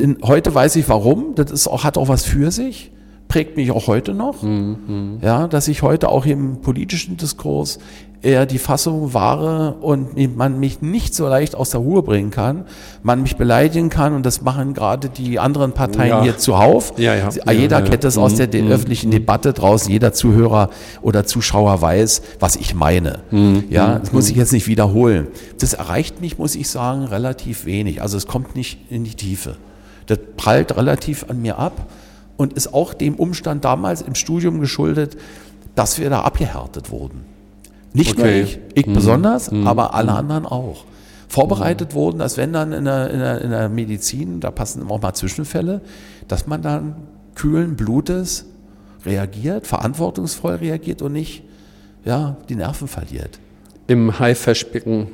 [0.00, 1.34] In, heute weiß ich warum.
[1.34, 2.90] Das ist auch, hat auch was für sich.
[3.28, 4.44] Prägt mich auch heute noch.
[5.20, 7.78] Ja, dass ich heute auch im politischen Diskurs
[8.24, 12.64] eher die Fassung wahre und man mich nicht so leicht aus der Ruhe bringen kann,
[13.02, 16.22] man mich beleidigen kann und das machen gerade die anderen Parteien Ja.
[16.22, 16.94] hier zuhauf.
[16.96, 17.28] Ja, ja.
[17.44, 17.84] Ja, Jeder ja.
[17.84, 18.72] kennt das aus der de Mhm.
[18.72, 20.70] öffentlichen Debatte draußen, jeder Zuhörer
[21.02, 23.20] oder Zuschauer weiß, was ich meine.
[23.30, 23.64] Mhm.
[23.70, 25.28] Ja, das muss ich jetzt nicht wiederholen.
[25.60, 28.00] Das erreicht mich, muss ich sagen, relativ wenig.
[28.02, 29.56] Also es kommt nicht in die Tiefe.
[30.06, 31.86] Das prallt relativ an mir ab
[32.36, 35.16] und ist auch dem Umstand damals im Studium geschuldet,
[35.74, 37.24] dass wir da abgehärtet wurden.
[37.94, 38.42] Nicht nur Okay.
[38.42, 40.84] ich, ich besonders, aber alle anderen auch.
[41.28, 44.92] Vorbereitet wurden, dass wenn dann in der, in, der, in der Medizin, da passen immer
[44.92, 45.80] auch mal Zwischenfälle,
[46.28, 46.96] dass man dann
[47.34, 48.46] kühlen Blutes
[49.06, 51.42] reagiert, verantwortungsvoll reagiert und nicht
[52.04, 53.38] ja, die Nerven verliert.
[53.86, 55.08] Im Haifischbecken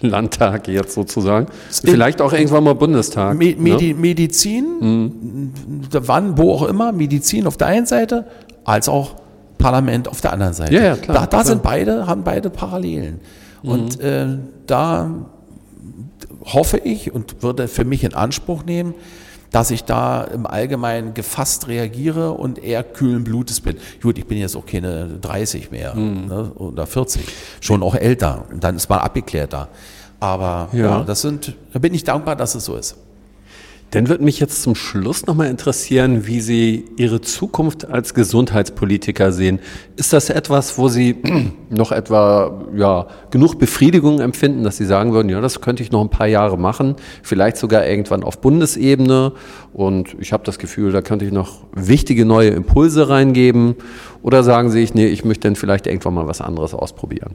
[0.00, 1.46] Landtag jetzt sozusagen.
[1.70, 3.36] Vielleicht auch irgendwann mal Bundestag.
[3.36, 4.00] Me Medi ne?
[4.00, 5.52] Medizin,
[5.90, 8.26] da wann, wo auch immer, Medizin auf der einen Seite,
[8.64, 9.21] als auch
[9.62, 10.74] Parlament auf der anderen Seite.
[10.74, 11.44] Ja, ja, klar, da da klar.
[11.44, 13.20] sind beide, haben beide Parallelen.
[13.62, 14.26] Und äh,
[14.66, 15.08] da
[16.44, 18.94] hoffe ich und würde für mich in Anspruch nehmen,
[19.52, 23.76] dass ich da im Allgemeinen gefasst reagiere und eher kühlen Blutes bin.
[24.02, 26.26] Gut, ich bin jetzt auch keine 30 mehr Mhm.
[26.26, 27.22] ne, oder 40,
[27.60, 28.46] schon auch älter.
[28.50, 29.68] Und dann ist man abgeklärter.
[30.20, 30.98] Aber ja.
[30.98, 31.04] Ja.
[31.04, 32.96] das sind, da bin ich dankbar, dass es so ist.
[33.92, 39.60] Dann würde mich jetzt zum Schluss nochmal interessieren, wie Sie Ihre Zukunft als Gesundheitspolitiker sehen.
[39.96, 41.16] Ist das etwas, wo Sie
[41.68, 46.00] noch etwa ja, genug Befriedigung empfinden, dass Sie sagen würden, ja, das könnte ich noch
[46.00, 49.32] ein paar Jahre machen, vielleicht sogar irgendwann auf Bundesebene
[49.74, 53.74] und ich habe das Gefühl, da könnte ich noch wichtige neue Impulse reingeben?
[54.22, 57.34] Oder sagen Sie, nee, ich möchte dann vielleicht irgendwann mal was anderes ausprobieren?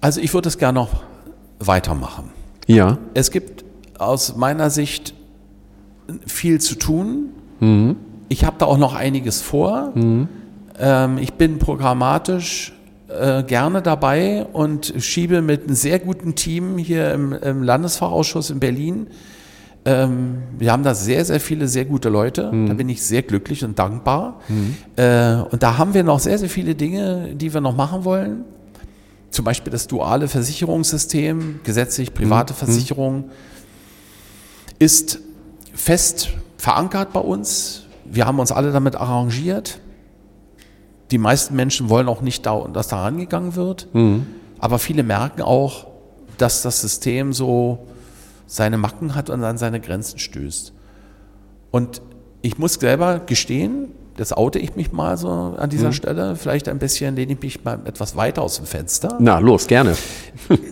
[0.00, 1.02] Also ich würde es gerne noch
[1.58, 2.30] weitermachen.
[2.68, 2.98] Ja.
[3.14, 3.64] Es gibt
[3.98, 5.17] aus meiner Sicht
[6.26, 7.30] viel zu tun.
[8.28, 9.92] Ich habe da auch noch einiges vor.
[10.78, 12.72] Ähm, ich bin programmatisch
[13.08, 18.60] äh, gerne dabei und schiebe mit einem sehr guten Team hier im, im Landesfachausschuss in
[18.60, 19.06] Berlin.
[19.84, 22.50] Ähm, wir haben da sehr, sehr viele sehr gute Leute.
[22.68, 24.40] Da bin ich sehr glücklich und dankbar.
[24.96, 28.44] Äh, und da haben wir noch sehr, sehr viele Dinge, die wir noch machen wollen.
[29.30, 33.30] Zum Beispiel das duale Versicherungssystem, gesetzlich private Versicherung,
[34.78, 35.20] ist
[35.78, 37.84] fest verankert bei uns.
[38.04, 39.80] Wir haben uns alle damit arrangiert.
[41.10, 43.88] Die meisten Menschen wollen auch nicht, da, dass da rangegangen wird.
[44.58, 45.86] Aber viele merken auch,
[46.36, 47.86] dass das System so
[48.46, 50.72] seine Macken hat und an seine Grenzen stößt.
[51.70, 52.02] Und
[52.42, 56.78] ich muss selber gestehen, das oute ich mich mal so an dieser Stelle, vielleicht ein
[56.78, 59.94] bisschen lehne ich mich mal etwas weiter aus dem Fenster Na, los, gerne.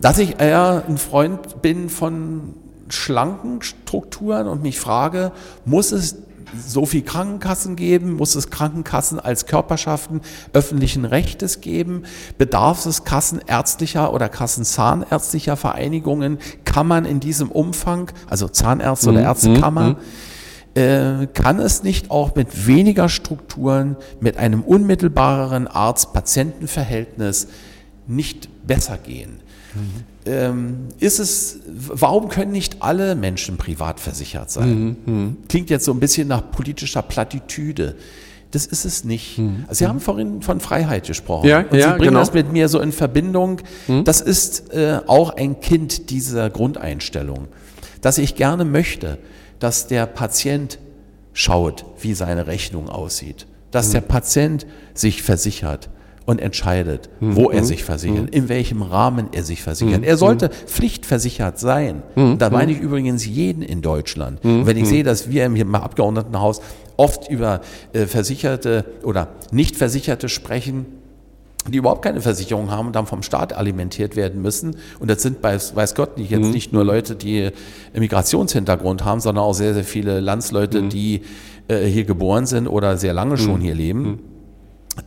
[0.03, 2.55] dass ich eher ein Freund bin von
[2.89, 5.33] schlanken Strukturen und mich frage,
[5.65, 6.17] muss es
[6.67, 8.13] so viel Krankenkassen geben?
[8.15, 10.21] Muss es Krankenkassen als Körperschaften
[10.53, 12.05] öffentlichen Rechtes geben?
[12.39, 16.39] Bedarf es kassenärztlicher oder kassenzahnärztlicher Vereinigungen?
[16.65, 19.97] Kann man in diesem Umfang, also Zahnärzte oder Ärztekammer,
[20.75, 27.49] äh, kann es nicht auch mit weniger Strukturen, mit einem unmittelbareren Arzt-Patienten-Verhältnis
[28.07, 29.41] nicht besser gehen?
[29.75, 30.05] Ähm,
[30.99, 35.37] ist es, warum können nicht alle Menschen privat versichert sein?
[35.49, 37.95] Klingt jetzt so ein bisschen nach politischer Plattitüde.
[38.51, 39.39] Das ist es nicht.
[39.69, 41.49] Also Sie haben vorhin von Freiheit gesprochen.
[41.49, 42.21] Ja, und Sie ja, bringen genau.
[42.21, 43.61] das mit mir so in Verbindung.
[44.05, 47.49] Das ist äh, auch ein Kind dieser Grundeinstellung,
[48.01, 49.19] dass ich gerne möchte,
[49.59, 50.79] dass der Patient
[51.33, 55.91] schaut, wie seine Rechnung aussieht, dass der Patient sich versichert
[56.27, 60.05] und entscheidet, wo er sich versichert, in welchem Rahmen er sich versichert.
[60.05, 62.03] Er sollte pflichtversichert sein.
[62.39, 64.41] Da meine ich übrigens jeden in Deutschland.
[64.43, 66.61] Wenn ich sehe, dass wir im Abgeordnetenhaus
[66.97, 67.61] oft über
[67.93, 70.87] äh, Versicherte oder Nicht-Versicherte sprechen,
[71.69, 74.77] die überhaupt keine Versicherung haben und dann vom Staat alimentiert werden müssen.
[75.01, 77.51] Und das sind, bei, weiß Gott, nicht, jetzt nicht nur Leute, die
[77.95, 81.23] Migrationshintergrund haben, sondern auch sehr, sehr viele Landsleute, die
[81.69, 84.21] äh, hier geboren sind oder sehr lange schon hier leben.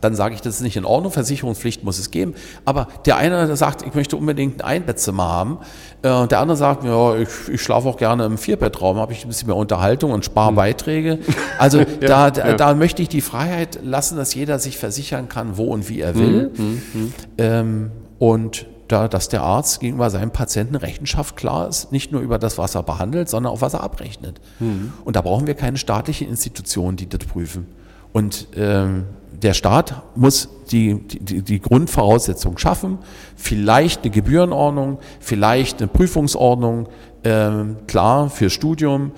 [0.00, 2.34] Dann sage ich, das ist nicht in Ordnung, Versicherungspflicht muss es geben.
[2.64, 5.58] Aber der eine der sagt, ich möchte unbedingt ein Einbettzimmer haben.
[6.02, 9.28] Äh, der andere sagt, ja, ich, ich schlafe auch gerne im Vierbettraum, habe ich ein
[9.28, 11.18] bisschen mehr Unterhaltung und spare Beiträge.
[11.58, 12.54] Also ja, da, da, ja.
[12.54, 16.14] da, möchte ich die Freiheit lassen, dass jeder sich versichern kann, wo und wie er
[16.14, 16.52] will.
[16.56, 22.20] Mhm, ähm, und da, dass der Arzt gegenüber seinem Patienten Rechenschaft klar ist, nicht nur
[22.22, 24.40] über das, was er behandelt, sondern auch was er abrechnet.
[24.58, 24.92] Mhm.
[25.04, 27.66] Und da brauchen wir keine staatliche Institution, die das prüfen.
[28.12, 29.04] Und ähm,
[29.42, 32.98] der Staat muss die, die, die Grundvoraussetzung schaffen,
[33.36, 36.88] vielleicht eine Gebührenordnung, vielleicht eine Prüfungsordnung,
[37.24, 39.12] ähm, klar, für Studium,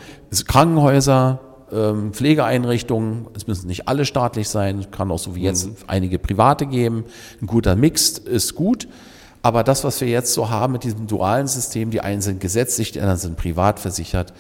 [0.47, 1.41] Krankenhäuser,
[1.73, 5.75] ähm, Pflegeeinrichtungen, es müssen nicht alle staatlich sein, kann auch so wie jetzt mhm.
[5.87, 7.05] einige private geben.
[7.41, 8.89] Ein guter Mix ist gut.
[9.45, 12.93] Aber das, was wir jetzt so haben mit diesem dualen System, die einen sind gesetzlich,
[12.93, 14.33] die anderen sind privat versichert,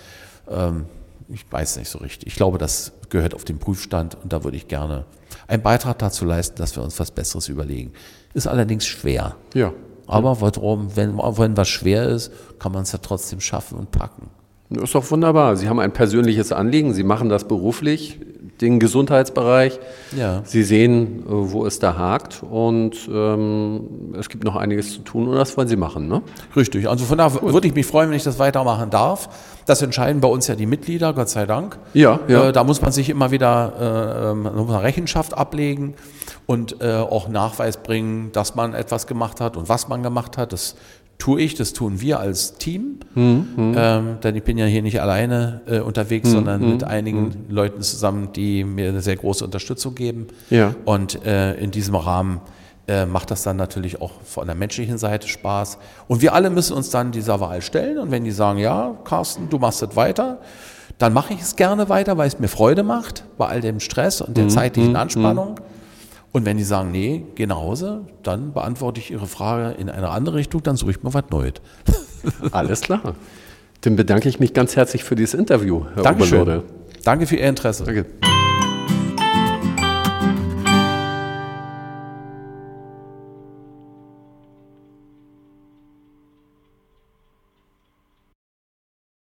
[0.48, 0.86] ähm,
[1.32, 2.28] ich weiß nicht so richtig.
[2.28, 5.04] Ich glaube, das gehört auf den Prüfstand und da würde ich gerne
[5.48, 7.92] einen Beitrag dazu leisten, dass wir uns was Besseres überlegen.
[8.34, 9.36] Ist allerdings schwer.
[9.54, 9.72] Ja.
[10.06, 14.28] Aber warum, wenn, wenn was schwer ist, kann man es ja trotzdem schaffen und packen.
[14.68, 15.56] Das ist doch wunderbar.
[15.56, 18.18] Sie haben ein persönliches Anliegen, Sie machen das beruflich
[18.60, 19.78] den Gesundheitsbereich.
[20.16, 20.42] Ja.
[20.44, 25.28] Sie sehen, äh, wo es da hakt und ähm, es gibt noch einiges zu tun
[25.28, 26.22] und das wollen Sie machen, ne?
[26.54, 26.88] Richtig.
[26.88, 29.28] Also von daher würde ich mich freuen, wenn ich das weitermachen darf.
[29.66, 31.78] Das entscheiden bei uns ja die Mitglieder, Gott sei Dank.
[31.94, 32.48] Ja, ja.
[32.48, 35.94] Äh, da muss man sich immer wieder äh, Rechenschaft ablegen
[36.46, 40.52] und äh, auch Nachweis bringen, dass man etwas gemacht hat und was man gemacht hat.
[40.52, 40.74] Das
[41.18, 43.74] tue ich, das tun wir als Team, mhm.
[43.76, 46.32] ähm, denn ich bin ja hier nicht alleine äh, unterwegs, mhm.
[46.32, 47.34] sondern mit hm, einigen mhm.
[47.48, 50.26] Leuten zusammen, die mir eine sehr große Unterstützung geben.
[50.50, 50.74] Ja.
[50.84, 52.40] Und äh, in diesem Rahmen
[52.88, 55.78] äh, macht das dann natürlich auch von der menschlichen Seite Spaß.
[56.08, 57.98] Und wir alle müssen uns dann dieser Wahl stellen.
[57.98, 60.38] Und wenn die sagen, ja, Carsten, du machst das weiter,
[60.98, 64.20] dann mache ich es gerne weiter, weil es mir Freude macht, bei all dem Stress
[64.20, 65.60] und der hm, zeitlichen hm, Anspannung.
[66.32, 70.08] Und wenn die sagen, nee, geh nach Hause, dann beantworte ich Ihre Frage in eine
[70.08, 71.54] andere Richtung, dann suche ich mir was Neues.
[72.52, 73.14] Alles klar.
[73.82, 76.42] Dann bedanke ich mich ganz herzlich für dieses Interview, Herr Dankeschön.
[76.42, 76.64] Oberlorde.
[77.04, 77.84] Danke für Ihr Interesse.
[77.84, 78.06] Danke.